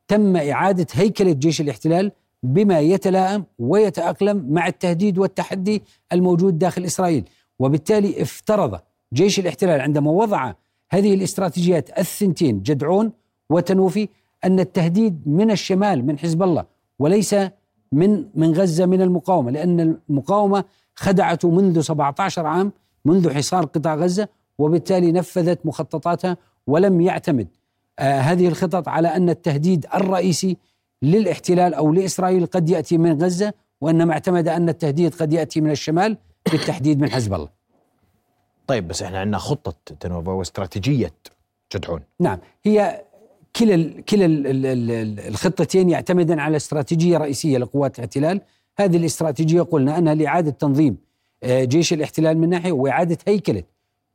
تم 0.08 0.36
إعادة 0.36 0.88
هيكلة 0.94 1.32
جيش 1.32 1.62
الاحتلال 1.62 2.12
بما 2.44 2.80
يتلائم 2.80 3.46
ويتأقلم 3.60 4.46
مع 4.50 4.68
التهديد 4.68 5.18
والتحدي 5.18 5.84
الموجود 6.14 6.60
داخل 6.60 6.86
إسرائيل. 6.86 7.30
وبالتالي 7.60 8.22
افترض 8.22 8.80
جيش 9.14 9.40
الاحتلال 9.40 9.82
عندما 9.82 10.12
وضع 10.12 10.54
هذه 10.92 11.14
الاستراتيجيات 11.14 12.00
الثنتين 12.00 12.62
جدعون 12.62 13.12
وتنوفي 13.50 14.10
أن 14.46 14.60
التهديد 14.60 15.22
من 15.26 15.52
الشمال 15.52 16.06
من 16.06 16.20
حزب 16.20 16.44
الله 16.44 16.66
وليس 17.00 17.36
من 17.92 18.26
من 18.36 18.54
غزة 18.54 18.86
من 18.86 19.02
المقاومة 19.02 19.52
لأن 19.52 19.98
المقاومة 20.10 20.64
خدعته 20.96 21.52
منذ 21.52 21.82
17 21.82 22.46
عام 22.46 22.72
منذ 23.06 23.34
حصار 23.34 23.66
قطاع 23.66 23.96
غزة 23.96 24.28
وبالتالي 24.58 25.12
نفذت 25.12 25.66
مخططاتها 25.66 26.38
ولم 26.68 27.02
يعتمد 27.02 27.48
آه 28.00 28.20
هذه 28.20 28.48
الخطط 28.48 28.88
على 28.88 29.08
أن 29.08 29.30
التهديد 29.30 29.86
الرئيسي 29.96 30.58
للاحتلال 31.02 31.74
أو 31.74 31.94
لإسرائيل 31.94 32.46
قد 32.46 32.70
يأتي 32.70 32.98
من 32.98 33.24
غزة 33.24 33.54
وإنما 33.82 34.14
اعتمد 34.14 34.48
أن 34.48 34.70
التهديد 34.70 35.16
قد 35.16 35.34
يأتي 35.34 35.62
من 35.62 35.72
الشمال 35.72 36.18
بالتحديد 36.52 37.02
من 37.02 37.10
حزب 37.10 37.34
الله. 37.34 37.57
طيب 38.68 38.88
بس 38.88 39.04
إحنا 39.04 39.20
عندنا 39.20 39.38
خطة 39.38 39.96
تنوفا 40.00 40.32
واستراتيجية 40.32 41.14
جدعون 41.76 42.02
نعم 42.20 42.40
هي 42.66 43.02
كلا 43.56 44.02
كلا 44.02 44.26
ال 44.26 44.48
ال 44.48 44.66
ال 44.66 45.20
الخطتين 45.20 45.90
يعتمدان 45.90 46.40
على 46.40 46.58
استراتيجية 46.58 47.18
رئيسية 47.18 47.58
لقوات 47.58 48.00
الاحتلال، 48.00 48.42
هذه 48.80 48.98
الاستراتيجية 48.98 49.62
قلنا 49.62 49.98
أنها 49.98 50.14
لإعادة 50.14 50.52
تنظيم 50.52 50.98
آه، 51.44 51.64
جيش 51.64 51.94
الاحتلال 51.94 52.38
من 52.38 52.50
ناحية 52.50 52.72
وإعادة 52.72 53.18
هيكلة 53.28 53.64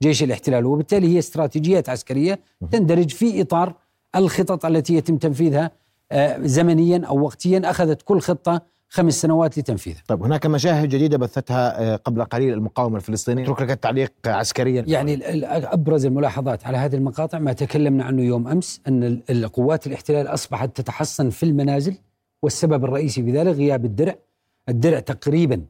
جيش 0.03 0.23
الاحتلال. 0.23 0.67
وبالتالي 0.67 1.15
هي 1.15 1.19
استراتيجيات 1.19 1.89
عسكرية 1.89 2.39
تندرج 2.71 3.11
في 3.11 3.41
إطار 3.41 3.75
الخطط 4.17 4.67
التي 4.67 4.95
يتم 4.95 5.17
تنفيذها 5.17 5.71
آه، 6.13 6.39
زمنيا 6.41 7.03
أو 7.07 7.21
وقتيا. 7.21 7.71
أخذت 7.71 8.03
كل 8.03 8.21
خطة 8.21 8.63
خمس 8.95 9.21
سنوات 9.23 9.59
لتنفيذها. 9.59 10.03
طيب 10.09 10.23
هناك 10.23 10.47
مشاهد 10.47 10.89
جديدة 10.89 11.19
بثتها 11.19 11.81
آه، 11.93 11.97
قبل 11.97 12.25
قليل 12.25 12.53
المقاومة 12.53 12.97
الفلسطينية 12.97 13.43
اترك 13.45 13.61
لك 13.63 13.71
التعليق 13.71 14.13
عسكريا 14.27 14.85
يعني 14.87 15.21
أبرز 15.73 16.07
الملاحظات 16.07 16.67
على 16.67 16.77
هذه 16.79 16.95
المقاطع 16.97 17.39
ما 17.39 17.53
تكلمنا 17.53 18.05
عنه 18.05 18.23
يوم 18.23 18.49
أمس 18.49 18.81
أن 18.89 19.05
ال- 19.05 19.23
القوات 19.31 19.87
الاحتلال 19.87 20.27
أصبحت 20.27 20.77
تتحصن 20.77 21.31
في 21.31 21.43
المنازل 21.43 21.95
والسبب 22.43 22.85
الرئيسي 22.85 23.23
في 23.23 23.31
ذلك 23.33 23.57
غياب 23.57 23.85
الدرع. 23.85 24.15
الدرع 24.69 25.01
تقريبا 25.01 25.63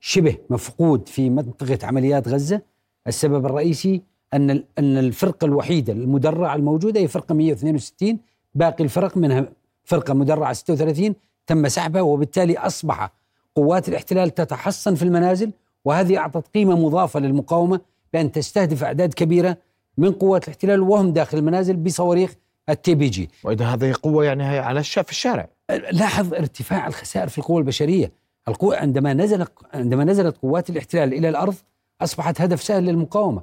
شبه 0.00 0.36
مفقود 0.50 1.08
في 1.08 1.30
منطقة 1.30 1.78
عمليات 1.86 2.28
غزة. 2.28 2.62
السبب 3.06 3.46
الرئيسي 3.46 4.02
أن 4.34 4.50
ال- 4.50 4.64
أن 4.78 4.98
الفرقة 4.98 5.44
الوحيدة 5.44 5.92
المدرعة 5.92 6.54
الموجودة 6.54 7.00
هي 7.00 7.08
فرقة 7.08 7.34
162 7.34 8.18
باقي 8.54 8.84
الفرق 8.84 9.16
منها 9.16 9.48
فرقة 9.84 10.14
مدرعة 10.14 10.52
36 10.52 11.14
تم 11.46 11.68
سحبها 11.68 12.02
وبالتالي 12.02 12.58
أصبح 12.58 13.10
قوات 13.54 13.88
الاحتلال 13.88 14.34
تتحصن 14.34 14.94
في 14.94 15.02
المنازل 15.02 15.52
وهذه 15.84 16.18
أعطت 16.18 16.48
قيمة 16.54 16.76
مضافة 16.86 17.20
للمقاومة 17.20 17.80
بأن 18.12 18.32
تستهدف 18.32 18.84
أعداد 18.84 19.14
كبيرة 19.14 19.56
من 19.98 20.12
قوات 20.12 20.44
الاحتلال 20.44 20.80
وهم 20.80 21.12
داخل 21.12 21.38
المنازل 21.38 21.76
بصواريخ 21.76 22.34
التي 22.68 22.94
بي 22.94 23.08
جي. 23.08 23.30
وإذا 23.44 23.64
هذه 23.64 23.94
قوة 24.02 24.24
يعني 24.24 24.44
هي 24.44 24.58
على 24.58 24.80
الشا 24.80 25.02
في 25.02 25.10
الشارع 25.10 25.48
لاحظ 25.70 26.34
ارتفاع 26.34 26.86
الخسائر 26.86 27.28
في 27.28 27.38
القوى 27.38 27.58
البشرية، 27.58 28.12
القوة 28.48 28.76
عندما 28.76 29.14
نزل 29.14 29.46
عندما 29.74 30.04
نزلت 30.04 30.36
قوات 30.36 30.70
الاحتلال 30.70 31.14
إلى 31.14 31.28
الأرض 31.28 31.54
أصبحت 32.00 32.40
هدف 32.40 32.62
سهل 32.62 32.84
للمقاومة. 32.84 33.42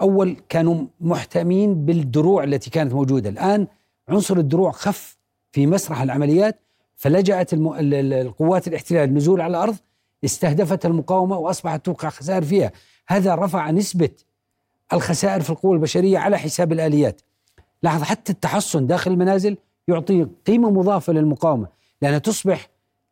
أول 0.00 0.36
كانوا 0.48 0.84
محتمين 1.00 1.84
بالدروع 1.84 2.44
التي 2.44 2.70
كانت 2.70 2.92
موجودة، 2.92 3.30
الآن 3.30 3.66
عنصر 4.08 4.36
الدروع 4.36 4.70
خف 4.70 5.16
في 5.52 5.66
مسرح 5.66 6.02
العمليات 6.02 6.60
فلجأت 6.96 7.50
القوات 7.54 8.68
الاحتلال 8.68 9.08
النزول 9.08 9.40
على 9.40 9.50
الأرض 9.50 9.76
استهدفت 10.24 10.86
المقاومة 10.86 11.38
وأصبحت 11.38 11.84
توقع 11.84 12.08
خسائر 12.08 12.42
فيها، 12.44 12.72
هذا 13.08 13.34
رفع 13.34 13.70
نسبة 13.70 14.10
الخسائر 14.92 15.40
في 15.40 15.50
القوى 15.50 15.74
البشرية 15.74 16.18
على 16.18 16.38
حساب 16.38 16.72
الآليات. 16.72 17.22
لاحظ 17.82 18.02
حتى 18.02 18.32
التحصن 18.32 18.86
داخل 18.86 19.10
المنازل 19.10 19.56
يعطي 19.88 20.26
قيمة 20.46 20.70
مضافة 20.70 21.12
للمقاومة 21.12 21.68
لأنها 22.02 22.18
تصبح 22.18 22.68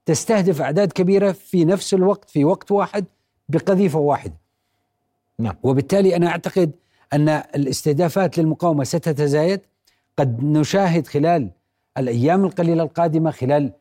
تستهدف 0.07 0.63
أعداد 0.63 0.93
كبيرة 0.93 1.33
في 1.33 1.65
نفس 1.65 1.95
الوقت 1.95 2.31
في 2.31 2.45
وقت 2.45 2.73
واحد 2.73 3.05
بقذيفة 3.49 3.99
واحدة. 3.99 4.35
نعم. 5.39 5.57
وبالتالي 5.63 6.17
أنا 6.17 6.29
أعتقد 6.29 6.73
أن 7.13 7.29
الاستهدافات 7.29 8.39
للمقاومة 8.39 8.85
ستتزايد 8.85 9.61
قد 10.19 10.45
نشاهد 10.45 11.07
خلال 11.07 11.51
الأيام 11.99 12.45
القليلة 12.45 12.83
القادمة 12.83 13.31
خلال 13.31 13.73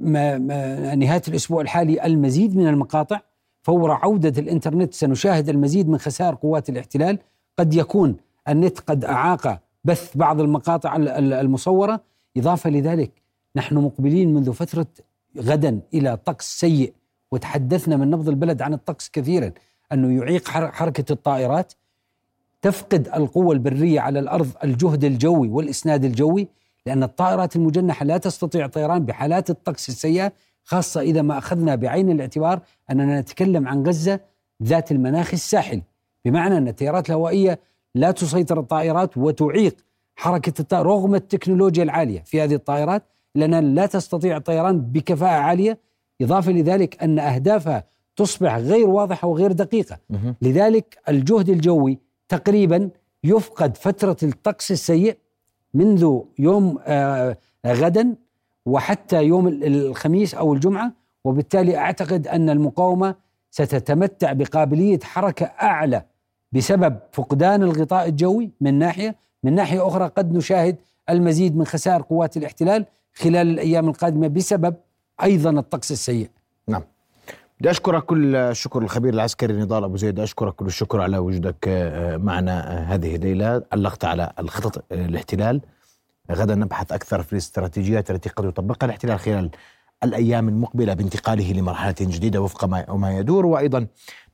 ما 0.00 0.38
ما 0.38 0.94
نهاية 0.94 1.22
الأسبوع 1.28 1.60
الحالي 1.60 2.06
المزيد 2.06 2.56
من 2.56 2.68
المقاطع 2.68 3.20
فور 3.62 3.90
عودة 3.90 4.40
الإنترنت 4.42 4.94
سنشاهد 4.94 5.48
المزيد 5.48 5.88
من 5.88 5.98
خسائر 5.98 6.34
قوات 6.34 6.68
الاحتلال. 6.68 7.18
قد 7.58 7.74
يكون 7.74 8.16
النت 8.48 8.78
قد 8.80 9.04
أعاق 9.04 9.60
بث 9.84 10.16
بعض 10.16 10.40
المقاطع 10.40 10.96
ال- 10.96 11.08
ال- 11.08 11.32
المصورة. 11.32 12.00
إضافة 12.36 12.70
لذلك 12.70 13.10
نحن 13.56 13.74
مقبلين 13.74 14.34
منذ 14.34 14.52
فترة 14.52 14.86
غدا 15.38 15.80
إلى 15.94 16.16
طقس 16.16 16.58
سيء 16.60 16.92
وتحدثنا 17.32 17.96
من 17.96 18.10
نبض 18.10 18.28
البلد 18.28 18.62
عن 18.62 18.74
الطقس 18.74 19.08
كثيرا 19.08 19.52
أنه 19.92 20.20
يعيق 20.22 20.48
حر- 20.48 20.72
حركة 20.72 21.12
الطائرات. 21.12 21.72
تفقد 22.62 23.08
القوة 23.14 23.52
البرية 23.52 24.00
على 24.00 24.18
الأرض 24.18 24.48
الجهد 24.64 25.04
الجوي 25.04 25.48
والإسناد 25.48 26.04
الجوي. 26.04 26.48
لأن 26.88 27.02
الطائرات 27.02 27.56
المجنحة 27.56 28.04
لا 28.04 28.18
تستطيع 28.18 28.64
الطيران 28.64 29.04
بحالات 29.04 29.50
الطقس 29.50 29.88
السيئة 29.88 30.32
خاصة 30.64 31.00
إذا 31.00 31.22
ما 31.22 31.38
أخذنا 31.38 31.74
بعين 31.74 32.10
الاعتبار 32.10 32.60
أننا 32.90 33.20
نتكلم 33.20 33.68
عن 33.68 33.86
غزة 33.86 34.20
ذات 34.62 34.92
المناخ 34.92 35.32
الساحلي 35.32 35.82
بمعنى 36.24 36.58
أن 36.58 36.68
التيارات 36.68 37.10
الهوائية 37.10 37.60
لا 37.94 38.10
تسيطر 38.10 38.60
الطائرات 38.60 39.16
وتعيق 39.16 39.76
حركة 40.16 40.52
الطائرة 40.60 40.88
رغم 40.88 41.14
التكنولوجيا 41.14 41.82
العالية 41.82 42.20
في 42.20 42.40
هذه 42.40 42.54
الطائرات 42.54 43.02
لأنها 43.34 43.60
لا 43.60 43.86
تستطيع 43.86 44.36
الطيران 44.36 44.80
بكفاءة 44.80 45.40
عالية 45.40 45.78
إضافة 46.20 46.52
لذلك 46.52 47.02
أن 47.02 47.18
أهدافها 47.18 47.84
تصبح 48.16 48.56
غير 48.56 48.88
واضحة 48.88 49.28
وغير 49.28 49.52
دقيقة. 49.52 49.98
لذلك 50.42 50.98
الجهد 51.08 51.48
الجوي 51.48 51.98
تقريبا 52.28 52.90
يفقد 53.24 53.76
فترة 53.76 54.16
الطقس 54.22 54.72
السيء 54.72 55.16
منذ 55.74 56.18
يوم 56.38 56.78
آه، 56.86 57.36
غدا 57.66 58.14
وحتى 58.66 59.24
يوم 59.24 59.48
ال- 59.48 59.64
الخميس 59.64 60.34
أو 60.34 60.54
الجمعة. 60.54 60.92
وبالتالي 61.24 61.76
أعتقد 61.76 62.28
أن 62.28 62.50
المقاومة 62.50 63.14
ستتمتع 63.50 64.32
بقابلية 64.32 64.98
حركة 65.02 65.46
أعلى 65.46 66.02
بسبب 66.52 66.96
فقدان 67.12 67.62
الغطاء 67.62 68.08
الجوي 68.08 68.50
من 68.60 68.74
ناحية. 68.74 69.16
من 69.44 69.54
ناحية 69.54 69.86
أخرى 69.88 70.06
قد 70.06 70.32
نشاهد 70.36 70.76
المزيد 71.10 71.56
من 71.56 71.64
خسائر 71.66 72.02
قوات 72.02 72.36
الاحتلال 72.36 72.86
خلال 73.14 73.36
الأيام 73.50 73.88
القادمة 73.88 74.28
بسبب 74.28 74.74
أيضا 75.22 75.50
الطقس 75.50 75.92
السيء. 75.92 76.30
نعم. 76.68 76.82
بدي 77.60 77.70
أشكرك 77.70 78.04
كل 78.04 78.36
الشكر 78.36 78.82
الخبير 78.82 79.14
العسكري 79.14 79.52
نضال 79.54 79.84
أبو 79.84 79.96
زيد. 79.96 80.20
أشكرك 80.20 80.54
كل 80.54 80.66
الشكر 80.66 81.00
على 81.00 81.18
وجودك 81.18 81.64
آه، 81.68 82.16
معنا 82.16 82.78
آه، 82.78 82.84
هذه 82.84 83.16
الليلة. 83.16 83.62
علقت 83.72 84.04
على 84.04 84.32
الخطط 84.38 84.84
آه، 84.92 85.06
الاحتلال. 85.06 85.60
غدا 86.32 86.54
نبحث 86.54 86.92
أكثر 86.92 87.22
في 87.22 87.32
الاستراتيجيات 87.32 88.10
التي 88.10 88.28
قد 88.28 88.44
يطبقها 88.44 88.86
الاحتلال 88.86 89.18
خلال 89.18 89.50
الأيام 90.04 90.48
المقبلة 90.48 90.94
بانتقاله 90.94 91.52
لمرحلة 91.52 91.94
جديدة 92.00 92.40
وفق 92.40 92.64
ما 92.64 92.84
ما 92.94 93.18
يدور. 93.18 93.46
وأيضا 93.46 93.86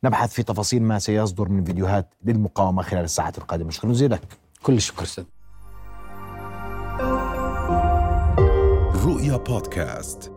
نبحث 0.05 0.33
في 0.33 0.43
تفاصيل 0.43 0.83
ما 0.83 0.99
سيصدر 0.99 1.49
من 1.49 1.65
فيديوهات 1.65 2.15
للمقاومة 2.25 2.83
خلال 2.83 3.05
الساعات 3.05 3.39
القادمة. 3.39 3.71
شكرا 3.71 3.91
جزيلا. 3.91 4.19
كل 4.63 4.73
الشكر 4.73 5.03
أستاذ 5.03 5.25
رؤيا 9.05 9.37
بودكاست. 9.37 10.34